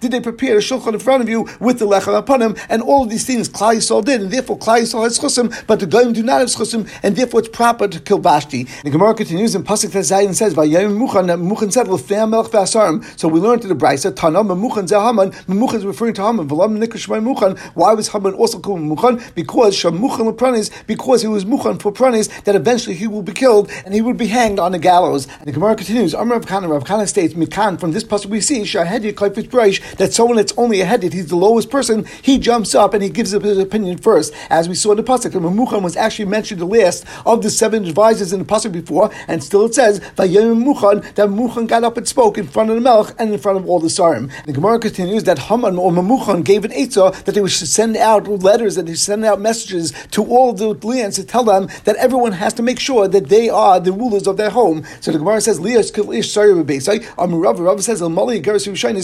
Did 0.00 0.10
they 0.12 0.20
prepare 0.20 0.56
a 0.56 0.60
shulchan 0.60 0.94
in 0.94 0.98
front 0.98 1.22
of 1.22 1.28
you 1.28 1.48
with 1.60 1.78
the 1.78 1.86
lechem 1.86 2.16
upon 2.16 2.42
him? 2.42 2.56
And 2.68 2.82
all 2.82 3.04
of 3.04 3.10
these 3.10 3.24
things 3.26 3.48
Klal 3.48 3.76
Yisrael 3.76 4.04
did, 4.04 4.20
and 4.20 4.30
therefore 4.30 4.58
Klal 4.58 4.80
Yisrael 4.80 5.04
has 5.04 5.18
chusim, 5.18 5.66
but 5.66 5.80
the 5.80 5.86
goyim 5.86 6.12
do 6.12 6.22
not 6.22 6.40
have 6.40 6.48
chusim, 6.48 6.88
and 7.02 7.16
therefore 7.16 7.40
it's 7.40 7.48
proper 7.48 7.88
to 7.88 8.00
kill 8.00 8.18
Vashti. 8.18 8.64
The 8.82 8.90
Gemara 8.90 9.14
continues 9.14 9.54
in 9.54 9.62
pasuk 9.64 9.90
Tezayin 9.90 10.34
says, 10.34 10.54
"Vayayim 10.54 10.96
Muchan." 10.98 11.26
Muchan 11.48 11.72
said, 11.72 11.88
"L'fei 11.88 12.28
melech 12.28 12.50
v'asarim." 12.50 13.04
So 13.18 13.28
we 13.28 13.40
learned 13.40 13.62
to 13.62 13.68
the 13.68 13.74
brisa 13.74 14.14
Tana 14.14 14.42
Memuchan 14.42 14.88
Zehaman. 14.88 15.32
Memuchan 15.46 15.74
is 15.76 15.84
referring 15.86 16.14
to 16.14 16.22
Haman. 16.22 16.48
V'lam 16.48 16.78
nikush 16.82 17.06
Muchan. 17.08 17.58
Why 17.74 17.94
was 17.94 18.08
Haman 18.08 18.34
also 18.34 18.58
called 18.58 18.80
Muchan? 18.80 19.22
Because 19.34 19.76
Shamuchan 19.76 20.32
lepranis. 20.32 20.70
Because 20.86 21.22
he 21.22 21.28
was 21.28 21.44
Muchan 21.44 21.80
for 21.80 21.92
pranis 21.92 22.28
that 22.44 22.54
eventually 22.54 22.94
he 22.94 23.06
will 23.06 23.22
be 23.22 23.32
killed 23.32 23.70
and 23.84 23.94
he 23.94 24.00
would 24.00 24.16
be 24.16 24.26
hanged 24.26 24.58
on 24.58 24.74
a 24.74 24.78
gallows. 24.78 25.26
And 25.38 25.46
the 25.46 25.52
Gemara 25.52 25.76
continues. 25.76 26.14
Amar 26.14 26.38
Rav 26.38 26.46
Kana. 26.46 26.68
Rav 26.68 26.84
Kana 26.84 27.06
states, 27.06 27.34
"Mikan." 27.34 27.78
From 27.78 27.92
this 27.92 28.04
pasuk 28.04 28.26
we 28.26 28.40
see 28.40 28.62
Shahedi 28.62 29.14
Kaifis 29.36 29.48
Braish 29.48 29.96
that 29.96 30.12
someone 30.12 30.36
that's 30.36 30.52
only 30.56 30.80
a 30.80 30.84
headed, 30.84 31.12
he's 31.12 31.28
the 31.28 31.36
lowest 31.36 31.70
person. 31.70 32.06
He 32.22 32.38
jumps 32.38 32.74
up 32.74 32.94
and 32.94 33.02
he 33.02 33.08
gives 33.08 33.34
up 33.34 33.42
his 33.42 33.58
opinion 33.58 33.98
first, 33.98 34.32
as 34.50 34.68
we 34.68 34.74
saw 34.74 34.92
in 34.92 34.96
the 34.96 35.02
pasuk. 35.02 35.34
And 35.34 35.44
Memuchan 35.44 35.82
was 35.82 35.96
actually 35.96 36.26
mentioned 36.26 36.60
the 36.60 36.66
last 36.66 37.04
of 37.24 37.42
the 37.42 37.50
seven 37.50 37.84
advisors 37.84 38.32
in 38.32 38.40
the 38.40 38.44
pasuk 38.44 38.72
before, 38.72 39.10
and 39.28 39.42
still 39.42 39.66
it 39.66 39.74
says 39.74 40.00
Muchan 40.00 41.02
that 41.14 41.28
Muchan 41.28 41.66
got 41.68 41.84
up 41.84 41.96
and 41.96 42.08
spoke 42.08 42.38
in 42.38 42.46
front 42.46 42.70
of 42.70 42.76
the 42.76 42.88
Melch 42.88 43.14
and 43.18 43.32
in 43.32 43.38
front 43.38 43.58
of 43.58 43.66
all 43.68 43.80
the 43.80 43.88
Sarim. 43.88 44.30
The 44.46 44.52
Gemara 44.52 44.78
continues 44.78 45.24
that 45.24 45.38
Haman 45.38 45.76
or 45.76 45.90
Memuchan 45.90 46.44
gave 46.44 46.64
an 46.64 46.70
Eitzah 46.70 47.24
that 47.24 47.34
they 47.34 47.46
should 47.48 47.68
send 47.68 47.96
out 47.96 48.28
letters, 48.28 48.76
that 48.76 48.86
they 48.86 48.94
send 48.94 49.24
out 49.24 49.40
messages 49.40 49.92
to 50.12 50.24
all 50.24 50.52
the 50.52 50.74
lands 50.86 51.16
to 51.16 51.24
tell 51.24 51.44
them 51.44 51.68
that 51.84 51.96
everyone 51.96 52.32
has 52.32 52.52
to 52.54 52.62
make 52.62 52.78
sure 52.78 53.08
that 53.08 53.28
they 53.28 53.48
are 53.48 53.80
the 53.80 53.92
rulers 53.92 54.26
of 54.26 54.36
their 54.36 54.50
home. 54.50 54.84
So 55.00 55.12
the 55.12 55.18
Gemara 55.18 55.40
says, 55.40 55.56
Sarah 55.56 56.54
Rav 56.54 57.82
says, 57.82 58.00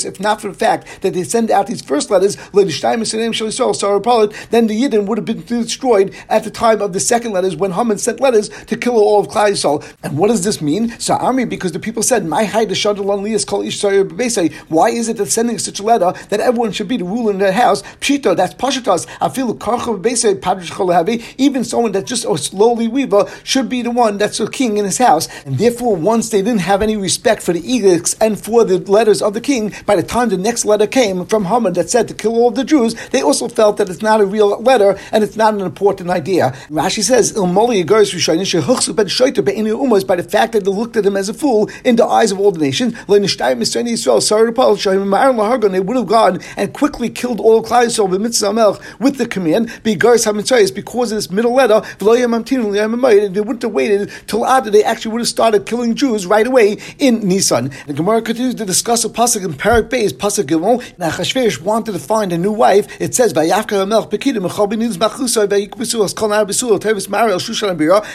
if 0.05 0.21
not 0.23 0.41
for 0.41 0.49
the 0.49 0.55
fact 0.55 1.03
that 1.03 1.15
they 1.15 1.25
send 1.25 1.51
out 1.51 1.67
these 1.67 1.83
first 1.83 2.11
letters, 2.11 2.37
then 2.37 2.67
the 4.67 4.83
Yidden 4.83 5.07
would 5.07 5.19
have 5.19 5.25
been 5.25 5.45
destroyed 5.45 6.15
at 6.29 6.45
the 6.45 6.51
time 6.51 6.81
of 6.81 6.93
the 6.93 7.01
second 7.01 7.33
letters 7.33 7.57
when 7.57 7.73
Haman 7.73 7.99
sent 7.99 8.21
letters 8.21 8.49
to 8.67 8.77
kill 8.77 8.95
all 8.95 9.21
of 9.21 9.29
Klal 9.29 9.51
Yisrael. 9.51 9.85
And 10.03 10.17
what 10.17 10.29
does 10.29 10.45
this 10.45 10.61
mean? 10.63 10.99
So 10.99 11.15
army, 11.15 11.45
because 11.45 11.73
the 11.73 11.81
people 11.81 12.03
said, 12.03 12.25
My 12.25 12.45
the 12.45 12.75
Why 14.69 14.89
is 14.89 15.09
it 15.09 15.17
that 15.17 15.27
sending 15.27 15.59
such 15.59 15.81
a 15.81 15.83
letter 15.83 16.13
that 16.29 16.41
everyone 16.41 16.73
should 16.73 16.89
be 16.89 16.97
the 16.97 17.05
ruler 17.05 17.33
in 17.33 17.39
their 17.39 17.53
house? 17.53 17.83
Pshita, 18.01 18.37
that's 18.37 18.55
Pashatas. 18.55 19.07
I 19.21 19.29
feel 19.29 19.53
even 21.39 21.65
someone 21.65 21.93
that's 21.93 22.09
just 22.09 22.27
oh, 22.27 22.35
a 22.35 22.39
slowly 22.39 22.89
weaver 22.89 23.31
should 23.45 23.69
be 23.69 23.83
the 23.83 23.91
one 23.91 24.19
that's 24.19 24.41
a 24.41 24.49
king 24.49 24.77
in 24.77 24.85
his 24.85 24.99
house. 24.99 25.29
And 25.45 25.59
therefore, 25.59 25.97
once 25.97 26.31
they 26.31 26.43
didn't 26.43 26.61
have 26.61 26.83
any 26.83 26.97
respect 26.97 27.43
for 27.43 27.53
the 27.53 27.61
edicts 27.61 28.15
and 28.21 28.39
for 28.39 28.65
the 28.65 28.79
letters 28.79 29.23
of 29.23 29.35
the 29.35 29.41
king, 29.41 29.73
by 29.87 29.97
the 29.97 30.02
time 30.03 30.29
the 30.29 30.37
next 30.37 30.65
letter 30.65 30.87
came 30.87 31.27
from 31.27 31.47
Haman 31.47 31.73
that 31.75 31.91
said 31.91 32.09
to 32.09 32.15
kill 32.15 32.35
all 32.35 32.51
the 32.51 32.65
Jews, 32.65 32.95
they 33.11 33.23
also 33.23 33.49
felt 33.49 33.77
that 33.77 33.89
it's 33.89 34.03
not 34.03 34.21
a 34.21 34.27
real 34.27 34.61
letter 34.61 34.99
and 35.13 35.23
it's 35.25 35.37
not 35.37 35.55
an 35.55 35.61
important 35.61 36.11
idea. 36.11 36.53
Rashi 36.71 37.03
says, 37.03 37.33
by 37.33 37.41
the 40.17 40.29
fact 40.29 40.53
that 40.53 40.65
they 40.65 40.71
looked 40.71 40.97
at 40.97 41.07
him 41.07 41.17
as 41.17 41.29
a 41.29 41.35
fool 41.35 41.71
in 41.85 41.97
the 41.97 42.07
eyes 42.07 42.33
of 42.33 42.41
all 42.41 42.51
the 42.51 42.59
nations, 42.59 42.95
they 43.07 43.21
would 45.81 45.97
have 45.97 46.07
gone 46.07 46.41
and 46.57 46.73
quickly 46.73 47.11
killed 47.11 47.41
all 47.41 47.63
Klai 47.63 47.83
with 48.99 49.19
the 49.19 49.27
command, 49.27 49.71
because 49.83 50.27
of 50.27 50.37
this 51.17 51.31
middle 51.31 51.55
letter, 51.55 51.83
they 51.99 53.41
wouldn't 53.41 53.63
have 53.63 53.73
waited 53.73 54.11
till 54.27 54.47
after 54.47 54.71
they 54.71 54.85
actually 54.85 55.13
would 55.13 55.21
have 55.21 55.29
started 55.29 55.67
killing 55.67 55.95
Jews 55.95 56.27
right 56.27 56.47
away 56.47 56.79
in 56.99 57.21
Nisan. 57.27 57.71
The 57.87 57.93
Gemara 57.93 58.23
continues 58.23 58.55
to 58.57 58.65
discuss 58.65 59.05
a 59.05 59.09
pasuk 59.09 59.45
in 59.45 59.53
Parak 59.55 59.91
Beis, 59.93 60.11
pasuk 60.11 60.45
Gimel. 60.45 60.83
Now 60.97 61.11
Chashverosh 61.11 61.61
wanted 61.61 61.93
to 61.93 61.99
find 61.99 62.33
a 62.33 62.39
new 62.39 62.51
wife. 62.51 62.87
It 62.99 63.15
says, 63.15 63.35
"Vayafka 63.35 63.77
Hamelch 63.85 64.11
Bekidim 64.11 64.49
Mechabi 64.49 64.73
Nidus 64.73 64.97
Machusay 64.97 65.47
Vayikbesul 65.47 66.03
As 66.03 66.15
Kol 66.15 66.31
Nar 66.31 66.47
Besul 66.47 66.81
Tevis 66.81 67.11
Mari 67.11 67.33
El 67.33 67.39
Shushan 67.39 67.69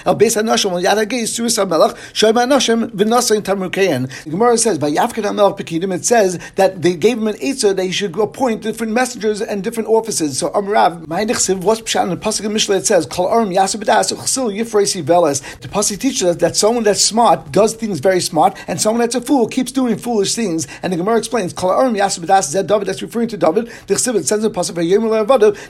El 0.06 0.16
Beis 0.16 0.36
Hanashim 0.36 0.72
El 0.72 0.82
Yad 0.82 1.08
Suris 1.08 1.64
Hamelch 1.64 1.96
Shoyim 2.14 2.34
Hanashim 2.34 2.90
V'Nasayin 2.90 3.42
Tamukein." 3.42 4.10
The 4.24 4.30
Gemara 4.32 4.58
says, 4.58 4.80
"Vayafka 4.80 5.22
Hamelch 5.22 5.60
Bekidim." 5.60 5.94
It 5.94 6.04
says 6.04 6.40
that 6.56 6.82
they 6.82 6.96
gave 6.96 7.20
him 7.20 7.28
an 7.28 7.36
answer 7.36 7.74
that 7.74 7.84
he 7.84 7.92
should 7.92 8.18
appoint 8.18 8.64
different 8.64 8.94
messengers 8.94 9.40
and 9.40 9.64
different 9.64 9.88
offices. 9.88 10.40
So 10.40 10.50
Amrav, 10.50 11.06
Ma'inichsiv, 11.06 11.60
what's 11.60 11.82
Pshat 11.82 12.04
in 12.04 12.10
the 12.10 12.18
pasuk 12.18 12.52
Mishle? 12.52 12.78
It 12.78 12.88
says, 12.88 13.06
"Kol 13.06 13.28
Arim 13.28 13.54
Yasib 13.56 13.84
B'Das 13.84 14.12
Uchsil 14.12 14.52
Yifreisi 14.52 15.04
Velas." 15.04 15.44
The 15.62 15.68
pasuk 15.68 16.00
teaches 16.00 16.24
us 16.24 16.36
that 16.38 16.56
someone 16.56 16.84
that's 16.84 17.04
smart 17.04 17.52
does 17.52 17.74
things 17.76 18.00
very 18.00 18.20
smart, 18.20 18.58
and 18.68 18.82
someone 18.82 19.02
that's 19.02 19.14
a 19.14 19.22
fool 19.22 19.48
keeps 19.48 19.72
doing 19.72 19.96
foolish 19.98 20.34
things. 20.34 20.68
And 20.82 20.92
the 20.92 20.98
Gemara 20.98 21.18
explains, 21.18 21.54
Kol 21.54 21.67
Arim 21.70 21.98
Yasib 21.98 22.26
B'das 22.26 22.50
Zed 22.50 22.68
David. 22.68 22.88
That's 22.88 23.02
referring 23.02 23.28
to 23.30 23.38
David. 23.38 23.70
The 23.88 23.96
Chesed 23.96 24.26
says 24.26 24.44
in 24.44 24.52
pasuk 24.52 24.76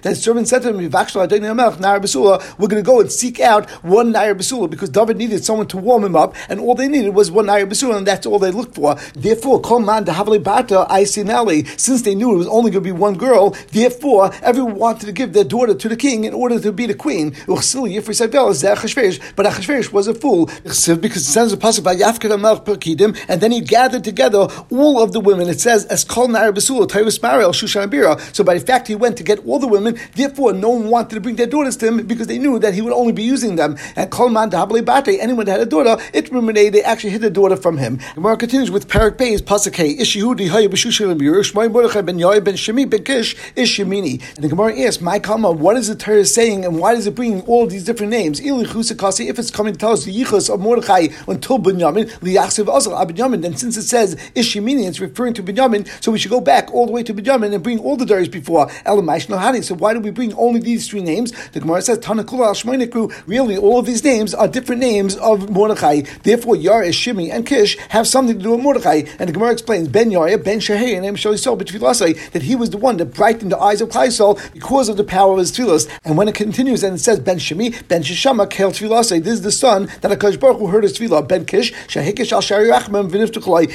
that 0.02 0.18
servant 0.18 0.48
said 0.48 0.62
to 0.62 0.70
him, 0.70 0.78
"We're 0.78 2.68
going 2.68 2.70
to 2.70 2.84
go 2.84 3.02
and 3.02 3.12
seek 3.12 3.40
out 3.40 3.70
one 3.84 4.12
Nair 4.12 4.36
Basula 4.36 4.70
because 4.70 4.90
David 4.90 5.18
needed 5.18 5.44
someone 5.44 5.66
to 5.68 5.78
warm 5.78 6.04
him 6.04 6.16
up, 6.16 6.36
and 6.50 6.60
all 6.60 6.76
they 6.76 6.88
needed 6.88 7.16
was 7.16 7.32
one 7.32 7.48
Nair 7.48 7.66
Basula, 7.66 7.98
and 7.98 8.08
that's 8.08 8.26
all 8.26 8.40
they 8.40 8.52
looked 8.52 8.76
for. 8.76 8.96
Therefore, 9.16 9.62
Kol 9.62 9.80
Man 9.80 10.06
Dehavli 10.06 10.44
Bata. 10.44 10.86
Since 11.78 12.02
they 12.04 12.16
knew 12.16 12.34
it 12.34 12.38
was 12.38 12.48
only 12.48 12.72
going 12.72 12.84
to 12.84 12.88
be 12.88 12.92
one 12.92 13.18
girl, 13.18 13.56
therefore 13.72 14.32
everyone 14.42 14.76
wanted 14.76 15.06
to 15.06 15.12
give 15.12 15.34
their 15.34 15.44
daughter 15.44 15.74
to 15.74 15.90
the 15.90 15.96
king 15.96 16.26
in 16.26 16.34
order 16.34 16.60
to 16.60 16.72
be 16.72 16.86
the 16.86 16.94
queen. 16.94 17.34
But 17.48 17.58
Achashverosh 17.58 19.92
was 19.92 20.08
a 20.08 20.14
fool 20.14 20.46
because 20.46 20.88
it 20.88 21.24
says 21.24 21.54
a 21.54 21.58
pasuk 21.58 21.84
by 21.84 21.96
Melch 21.96 22.66
Perkidim, 22.66 23.18
and 23.28 23.42
then 23.42 23.52
he 23.52 23.62
gathered 23.62 24.04
together 24.04 24.48
all 24.70 25.02
of 25.02 25.14
the 25.14 25.20
women. 25.20 25.50
It 25.50 25.60
says 25.60 25.87
as 25.90 26.04
Kol 26.04 26.28
Nair 26.28 26.54
Basula 26.54 26.88
Tyrus 26.88 27.22
Mariel 27.22 27.52
Shushan 27.52 27.90
Bira. 27.90 28.20
So 28.36 28.44
by 28.44 28.54
the 28.56 28.66
fact 28.66 28.88
he 28.88 28.96
went 28.96 29.18
to 29.18 29.24
get 29.24 29.46
all 29.46 29.60
the 29.60 29.68
women, 29.68 29.98
therefore 30.16 30.54
no 30.54 30.70
one 30.70 30.90
wanted 30.90 31.16
to 31.16 31.22
bring 31.22 31.36
their 31.36 31.48
daughters 31.48 31.78
to 31.78 31.88
him 31.88 32.06
because 32.06 32.28
they 32.28 32.38
knew 32.38 32.60
that 32.60 32.74
he 32.74 32.82
would 32.82 32.94
only 32.94 33.14
be 33.14 33.24
using 33.24 33.56
them. 33.56 33.78
And 33.96 34.10
Kol 34.12 34.30
Man 34.30 34.50
Bate, 34.50 35.20
anyone 35.20 35.46
that 35.46 35.60
had 35.60 35.62
a 35.62 35.66
daughter, 35.66 35.98
it 36.14 36.32
reminded 36.32 36.74
they 36.74 36.84
actually 36.84 37.12
hid 37.12 37.22
the 37.22 37.30
daughter 37.30 37.56
from 37.56 37.78
him. 37.78 38.00
Gemara 38.16 38.38
continues 38.38 38.72
with 38.72 38.88
Parak 38.88 39.18
Beis 39.18 39.42
pasuk 39.42 39.76
Hey 39.76 39.96
Ishihudi 39.96 40.50
Hayy 40.50 40.68
B'Shushan 40.68 41.18
Bira 41.20 41.42
Shmoy 41.42 41.72
Mordechai 41.72 42.02
Ben 42.02 42.18
Yoy 42.20 42.40
Ben 42.40 42.56
Shemi 42.56 42.90
Ben 42.90 43.04
Kish 43.04 43.36
Ish 43.56 43.80
Yemini. 43.80 44.22
And 44.36 44.44
the 44.44 44.50
Gemara 44.50 44.80
asks, 44.82 45.02
My 45.02 45.20
Kama, 45.20 45.52
what 45.52 45.78
is 45.78 45.88
the 45.88 45.96
Torah 45.96 46.26
saying 46.26 46.66
and 46.66 46.80
why 46.80 46.94
is 46.94 47.08
it 47.08 47.16
bringing 47.16 47.42
all 47.42 47.68
these 47.68 47.84
different 47.84 48.12
names? 48.12 48.40
If 48.40 49.40
it's 49.40 49.52
coming 49.52 49.74
to 49.74 49.80
tell 49.80 49.92
us 49.92 50.06
the 50.06 50.14
Yichus 50.14 50.54
of 50.54 50.60
Mordechai 50.60 51.08
until 51.28 51.60
Binyamin, 51.60 52.10
Liachsev 52.20 52.66
Azal 52.66 52.94
Abinyamin, 52.98 53.42
then 53.42 53.56
since 53.56 53.78
it 53.78 53.84
says 53.84 54.16
Ishimini, 54.36 54.88
it's 54.88 55.00
referring 55.00 55.34
to 55.36 55.44
Binyamin, 55.44 55.77
so 55.86 56.12
we 56.12 56.20
should 56.20 56.32
go 56.32 56.42
back 56.42 56.74
all 56.74 56.86
the 56.86 56.92
way 56.92 57.04
to 57.04 57.14
Binyamin 57.14 57.54
and 57.54 57.64
bring 57.64 57.80
all 57.80 57.98
the 57.98 58.06
Daris 58.06 58.32
before 58.32 58.68
Elamaish 58.86 59.28
Nohani. 59.28 59.64
So 59.64 59.76
why 59.76 59.94
do 59.94 60.00
we 60.00 60.12
bring 60.12 60.34
only 60.34 60.60
these 60.60 60.88
three 60.88 61.02
names? 61.02 61.32
The 61.52 61.60
Gemara 61.60 61.82
says 61.82 62.00
Tanakula 62.00 62.48
Al 62.48 63.12
Really, 63.26 63.58
all 63.58 63.80
of 63.80 63.86
these 63.86 64.04
names 64.04 64.34
are 64.34 64.48
different 64.48 64.82
names 64.82 65.16
of 65.18 65.50
Mordechai. 65.50 66.02
Therefore, 66.24 66.56
Yar, 66.56 66.84
Shimi, 66.84 67.32
and 67.32 67.46
Kish 67.46 67.78
have 67.90 68.08
something 68.08 68.38
to 68.38 68.44
do 68.44 68.52
with 68.52 68.62
Mordechai. 68.62 69.04
And 69.20 69.30
the 69.30 69.34
Gemara 69.34 69.52
explains 69.52 69.88
Ben 69.88 70.12
Yar, 70.12 70.38
Ben 70.38 70.60
Shahei, 70.60 70.98
and 70.98 71.18
Shali 71.18 71.38
Sol, 71.38 71.56
that 71.58 72.42
he 72.42 72.56
was 72.56 72.70
the 72.70 72.78
one 72.78 72.98
that 72.98 73.14
brightened 73.14 73.52
the 73.52 73.60
eyes 73.60 73.82
of 73.82 73.90
Klaisol 73.90 74.40
because 74.54 74.90
of 74.90 74.98
the 74.98 75.04
power 75.04 75.34
of 75.34 75.40
his 75.40 75.52
tefillas. 75.52 75.90
And 76.06 76.18
when 76.18 76.28
it 76.28 76.36
continues 76.36 76.84
and 76.84 76.96
it 76.96 77.00
says 77.00 77.20
Ben 77.20 77.38
Shemi, 77.38 77.88
Ben 77.88 78.04
Shishama, 78.04 78.50
Kel 78.50 78.72
Tfilasai, 78.72 79.24
this 79.24 79.34
is 79.34 79.42
the 79.42 79.52
son 79.52 79.90
that 80.02 80.12
Akash 80.12 80.40
Baruch 80.40 80.60
Hu 80.60 80.68
heard 80.68 80.84
his 80.84 80.98
tefillah, 80.98 81.28
Ben 81.28 81.46
Kish, 81.46 81.74
Shahikish 81.88 82.32
Al 82.32 82.42
Shari 82.42 82.70
Achmem, 82.70 83.08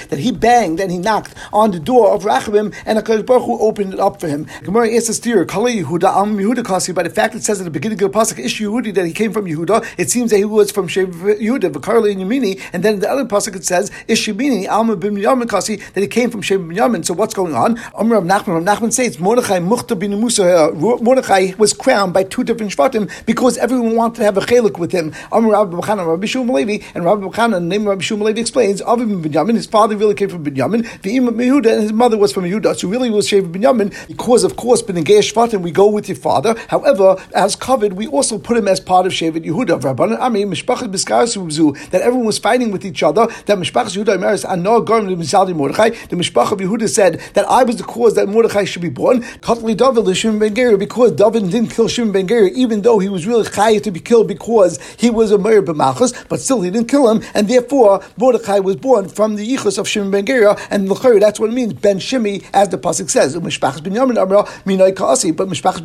that 0.08 0.18
he 0.18 0.32
banged 0.32 0.80
and 0.80 0.90
he 0.90 0.98
knocked 0.98 1.34
on 1.52 1.70
the 1.70 1.80
door 1.80 1.91
door 1.92 2.14
of 2.14 2.22
Rachamim, 2.22 2.74
and 2.86 2.98
HaKadosh 2.98 3.26
Baruch 3.26 3.44
Hu 3.44 3.58
opened 3.58 3.92
it 3.94 4.00
up 4.00 4.18
for 4.20 4.28
him. 4.28 4.46
Gemara 4.62 4.94
asks 4.94 5.22
here, 5.22 5.44
Kali 5.44 5.82
Yehuda, 5.82 6.08
Am 6.16 6.38
Yehuda 6.38 6.64
Kasi, 6.64 6.92
by 6.92 7.02
the 7.02 7.10
fact 7.10 7.34
it 7.34 7.42
says 7.42 7.60
at 7.60 7.64
the 7.64 7.70
beginning 7.70 8.02
of 8.02 8.12
the 8.12 8.18
Pasuk, 8.18 8.38
Ish 8.38 8.60
Yehudi, 8.60 8.94
that 8.94 9.04
he 9.04 9.12
came 9.12 9.32
from 9.32 9.44
Yehuda, 9.44 9.86
it 9.98 10.08
seems 10.10 10.30
that 10.30 10.38
he 10.38 10.44
was 10.44 10.70
from 10.70 10.88
Yehuda, 10.88 11.70
Vakarli 11.72 12.12
and 12.12 12.22
Yemini, 12.22 12.60
and 12.72 12.82
then 12.82 13.00
the 13.00 13.10
other 13.10 13.24
Pasuk 13.24 13.56
it 13.56 13.64
says, 13.64 13.90
Ish 14.08 14.26
Yemini, 14.28 14.68
Alma 14.68 14.96
bin 14.96 15.16
Yamin 15.16 15.48
Kasi, 15.48 15.76
that 15.76 16.00
he 16.00 16.06
came 16.06 16.30
from 16.30 16.40
Shev 16.40 16.74
Yamin. 16.74 17.04
So 17.04 17.12
what's 17.14 17.34
going 17.34 17.54
on? 17.54 17.78
Amr 17.94 18.16
of 18.16 18.24
Nachman, 18.24 18.66
Rav 18.66 18.78
Nachman 18.78 18.92
says, 18.92 19.18
Mordechai 19.18 19.58
Muchta 19.58 19.98
bin 19.98 20.18
Musa, 20.18 20.68
uh, 20.68 20.70
Mordechai 20.72 21.52
was 21.58 21.72
crowned 21.72 22.14
by 22.14 22.24
two 22.24 22.42
different 22.44 22.72
Shvatim 22.72 23.10
because 23.26 23.58
everyone 23.58 23.96
wanted 23.96 24.16
to 24.16 24.24
have 24.24 24.36
a 24.38 24.40
chelik 24.40 24.78
with 24.78 24.92
him. 24.92 25.12
Amr 25.30 25.50
Rabbi 25.50 25.76
Bechana, 25.76 26.06
Rabbi 26.06 26.26
Shum 26.26 26.48
Levi, 26.48 26.84
and 26.94 27.04
Rabbi 27.04 27.26
Bechana, 27.26 27.52
the 27.52 27.60
name 27.60 27.82
of 27.82 27.88
Rabbi 27.88 28.02
Shum 28.02 28.20
Levi 28.20 28.40
explains, 28.40 28.80
Avi 28.80 29.04
bin 29.04 29.22
Binyamin, 29.22 29.54
his 29.56 29.66
father 29.66 29.96
really 29.96 30.14
came 30.14 30.30
from 30.30 30.44
Binyamin, 30.44 30.84
V'im 31.02 31.28
Yehuda, 31.28 31.81
his 31.82 31.92
mother 31.92 32.16
was 32.16 32.32
from 32.32 32.44
Yehuda. 32.44 32.76
So 32.76 32.88
really 32.88 33.10
was 33.10 33.28
Shev 33.28 33.52
Binyamin 33.52 34.08
because, 34.08 34.44
of 34.44 34.56
course, 34.56 34.82
Ben 34.82 34.96
Shvatim, 34.96 35.62
we 35.62 35.70
go 35.70 35.88
with 35.88 36.08
your 36.08 36.16
father. 36.16 36.54
However, 36.68 37.16
as 37.34 37.56
covered, 37.56 37.94
we 37.94 38.06
also 38.06 38.38
put 38.38 38.56
him 38.56 38.68
as 38.68 38.80
part 38.80 39.06
of 39.06 39.12
Shevet 39.12 39.44
Yehuda. 39.44 39.80
Rabbanan 39.80 40.18
Ami, 40.20 40.44
Biskaras 40.44 41.90
that 41.90 42.00
everyone 42.02 42.26
was 42.26 42.38
fighting 42.38 42.70
with 42.70 42.84
each 42.84 43.02
other, 43.02 43.26
that 43.46 43.58
Mishpachas 43.58 43.96
Yehuda 43.96 44.16
Imeris, 44.16 44.44
Anor 44.44 44.84
Garm 44.84 45.06
Mizaldi 45.08 45.54
Mordechai, 45.54 45.90
the 45.90 46.16
Mishpach 46.16 46.52
of 46.52 46.58
Yehuda 46.58 46.88
said 46.88 47.20
that 47.34 47.44
I 47.48 47.62
was 47.62 47.76
the 47.76 47.84
cause 47.84 48.14
that 48.14 48.28
Mordechai 48.28 48.64
should 48.64 48.82
be 48.82 48.88
born. 48.88 49.22
Katli 49.40 49.76
David 49.76 50.16
Shimon 50.16 50.38
Ben 50.38 50.78
because 50.78 51.12
David 51.12 51.50
didn't 51.50 51.70
kill 51.70 51.88
Shimon 51.88 52.12
Ben 52.12 52.26
Gera, 52.26 52.48
even 52.50 52.82
though 52.82 52.98
he 52.98 53.08
was 53.08 53.26
really 53.26 53.44
chayav 53.44 53.82
to 53.82 53.90
be 53.90 54.00
killed 54.00 54.28
because 54.28 54.80
he 54.96 55.10
was 55.10 55.30
a 55.30 55.38
Meir 55.38 55.62
B'Malchus, 55.62 56.28
but 56.28 56.40
still 56.40 56.60
he 56.62 56.70
didn't 56.70 56.88
kill 56.88 57.10
him, 57.10 57.22
and 57.34 57.48
therefore 57.48 58.02
Mordechai 58.16 58.58
was 58.58 58.76
born 58.76 59.08
from 59.08 59.36
the 59.36 59.56
Yichus 59.56 59.78
of 59.78 59.88
Shimon 59.88 60.10
Ben 60.10 60.26
Gera, 60.26 60.56
and 60.70 60.88
L'chayr, 60.88 61.20
that's 61.20 61.40
what 61.40 61.50
it 61.50 61.54
means, 61.54 61.71
Ben 61.80 61.98
Shimi, 61.98 62.44
as 62.52 62.68
the 62.68 62.78
Pasuk 62.78 63.10
says. 63.10 63.34
But 63.34 63.44
Mishpachas 63.44 63.82
Ben 63.82 63.94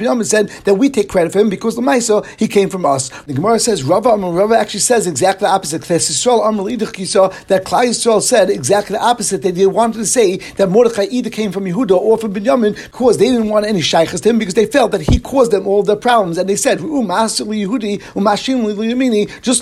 Yamin 0.08 0.26
said 0.26 0.50
that 0.66 0.76
we 0.76 0.90
take 0.90 1.10
credit 1.10 1.32
for 1.32 1.40
him 1.40 1.50
because 1.50 1.76
the 1.76 1.82
Maisa, 1.82 2.26
he 2.38 2.48
came 2.48 2.70
from 2.70 2.86
us. 2.86 3.10
The 3.24 3.34
Gemara 3.34 3.60
says, 3.60 3.84
Rava 3.84 4.10
Amar, 4.10 4.32
Rava 4.32 4.58
actually 4.58 4.80
says 4.82 5.08
exactly 5.08 5.46
the 5.48 5.52
opposite. 5.52 5.82
That 5.84 6.00
Klal 7.66 7.86
Yisrael 7.88 8.22
said 8.22 8.50
exactly 8.50 8.96
the 8.96 9.04
opposite, 9.04 9.42
that 9.44 9.56
they 9.56 9.66
wanted 9.66 10.00
to 10.00 10.06
say 10.06 10.38
that 10.56 10.70
Mordechai 10.70 11.08
either 11.10 11.30
came 11.30 11.52
from 11.52 11.66
Yehuda 11.66 11.98
or 11.98 12.18
from 12.18 12.34
Binyamin 12.34 12.76
because 12.76 13.18
they 13.18 13.30
didn't 13.30 13.50
want 13.50 13.66
any 13.66 13.82
shaykhs 13.82 14.20
to 14.22 14.30
him 14.30 14.40
because 14.40 14.54
they 14.54 14.66
felt 14.66 14.92
that 14.92 15.02
he 15.02 15.20
caused 15.20 15.52
them 15.52 15.68
all 15.68 15.84
their 15.84 15.96
problems. 15.96 16.38
And 16.38 16.50
they 16.50 16.56
said, 16.56 16.80
just 16.80 16.90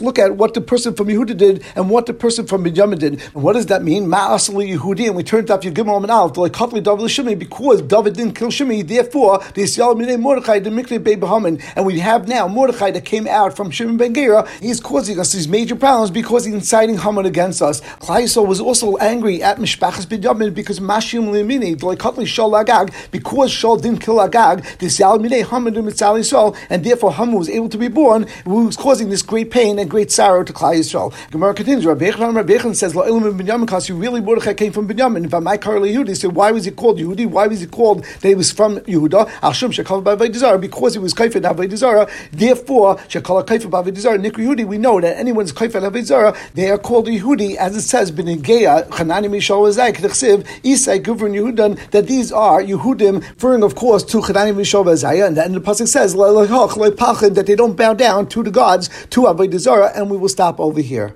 look 0.01 0.19
at 0.19 0.35
what 0.37 0.53
the 0.53 0.61
person 0.61 0.93
from 0.95 1.07
Yehuda 1.07 1.35
did 1.37 1.63
and 1.75 1.89
what 1.89 2.05
the 2.05 2.13
person 2.13 2.45
from 2.47 2.63
Binyamin 2.63 2.99
did. 2.99 3.21
And 3.33 3.43
what 3.43 3.53
does 3.53 3.65
that 3.67 3.83
mean? 3.83 4.11
And 4.13 5.15
we 5.15 5.23
turned 5.23 5.51
up 5.51 5.61
Yagimel 5.61 6.04
and 6.05 6.11
Alf, 6.11 6.37
like 6.37 6.53
David 6.53 7.39
because 7.39 7.81
David 7.81 8.13
didn't 8.13 8.33
kill 8.33 8.49
Shimi, 8.49 8.87
therefore 8.87 9.39
the 9.55 9.63
Yisrael 9.63 9.95
Minei 9.95 10.19
Mordechai, 10.19 10.59
the 10.59 10.69
Mikne 10.69 10.99
Bebahaman, 10.99 11.63
and 11.75 11.85
we 11.85 11.97
have 11.99 12.27
now 12.27 12.47
Mordechai 12.47 12.91
that 12.91 13.05
came 13.05 13.27
out 13.27 13.55
from 13.55 13.71
Shimon 13.71 13.97
Ben 13.97 14.13
Gera, 14.13 14.47
he's 14.61 14.79
causing 14.79 15.19
us 15.19 15.33
these 15.33 15.47
major 15.47 15.75
problems 15.75 16.11
because 16.11 16.45
he's 16.45 16.53
inciting 16.53 16.99
Haman 16.99 17.25
against 17.25 17.61
us. 17.61 17.81
Klaiso 17.81 18.45
was 18.45 18.61
also 18.61 18.97
angry 18.97 19.41
at 19.41 19.57
Mishpachas 19.57 20.05
Binyamin 20.05 20.53
because 20.53 20.79
Mashim 20.79 21.29
Limini, 21.31 21.81
like 21.81 21.97
Kotli 21.97 22.27
Shal 22.27 22.55
Agag, 22.55 22.93
because 23.09 23.51
Shal 23.51 23.77
didn't 23.77 23.99
kill 23.99 24.21
Agag, 24.21 24.63
this 24.77 24.99
Yalmine 24.99 25.43
Haman 25.49 25.75
and 25.75 25.87
Mitzal 25.87 26.19
Yisrael, 26.19 26.55
and 26.69 26.83
therefore 26.83 27.13
Haman 27.13 27.35
was 27.35 27.49
able 27.49 27.69
to 27.69 27.79
be 27.79 27.87
born, 27.87 28.27
who 28.43 28.67
was 28.67 28.77
causing 28.77 29.09
this 29.09 29.23
great 29.23 29.49
pain 29.49 29.79
and 29.79 29.89
great 29.89 30.11
sorrow 30.11 30.43
to 30.43 30.53
Klal 30.53 30.75
Yisrael. 30.75 31.13
Gemara 31.31 31.55
continues, 31.55 31.85
Rabbi 31.85 32.11
Echon 32.11 32.75
says, 32.75 32.93
La'ilim 32.93 33.39
Binyamin 33.39 33.89
you 33.89 33.95
really 33.95 34.21
Mordechai 34.21 34.53
came 34.53 34.71
from 34.71 34.87
Binyamin. 34.87 35.25
If 35.25 35.33
I 35.33 35.39
might 35.39 35.61
call 35.61 35.83
Yehudi, 35.95 36.15
so 36.17 36.29
why 36.29 36.51
was 36.51 36.65
he 36.65 36.71
called 36.71 36.99
Yehudi? 36.99 37.25
Why 37.25 37.47
was 37.47 37.61
he 37.61 37.67
called 37.67 38.03
that 38.03 38.27
he 38.27 38.35
was 38.35 38.51
from 38.51 38.79
Yehuda? 38.81 39.27
Ashum 39.41 39.69
Shekal 39.71 40.03
Bavay 40.03 40.61
because 40.61 40.93
he 40.93 40.99
was 40.99 41.13
Kaifet 41.13 41.41
Avodah 41.41 42.09
Therefore, 42.31 42.95
Shekal 42.97 43.45
Kaifet 43.45 43.69
Bavay 43.69 43.91
Nikri 43.91 44.45
Yehudi, 44.45 44.65
we 44.65 44.77
know 44.77 44.99
that 45.01 45.17
anyone's 45.17 45.53
Kaifet 45.53 45.89
Avodah 45.89 46.35
they 46.53 46.69
are 46.69 46.77
called 46.77 47.07
Yehudi, 47.07 47.55
as 47.55 47.75
it 47.75 47.81
says, 47.81 48.11
Benigeya, 48.11 48.87
Chanani 48.89 49.27
Mishal 49.27 49.61
Wazai, 49.61 49.93
K'chsiv, 49.93 50.43
Isai, 50.63 51.03
Guvern 51.03 51.33
Yehudan, 51.33 51.91
that 51.91 52.07
these 52.07 52.31
are 52.31 52.61
Yehudim, 52.61 53.21
referring, 53.21 53.63
of 53.63 53.75
course, 53.75 54.03
to 54.03 54.17
Chanani 54.19 54.53
Mishal 54.53 54.85
Wazai, 54.85 55.25
and 55.25 55.37
then 55.37 55.53
the 55.53 55.61
Pasuk 55.61 55.87
says, 55.87 56.13
that 56.15 57.45
they 57.45 57.55
don't 57.55 57.75
bow 57.75 57.93
down 57.93 58.27
to 58.27 58.43
the 58.43 58.51
gods, 58.51 58.89
to 59.09 59.21
Avodah 59.21 59.95
and 59.95 60.09
we 60.09 60.17
will 60.17 60.29
stop 60.29 60.59
over 60.59 60.81
here. 60.81 61.13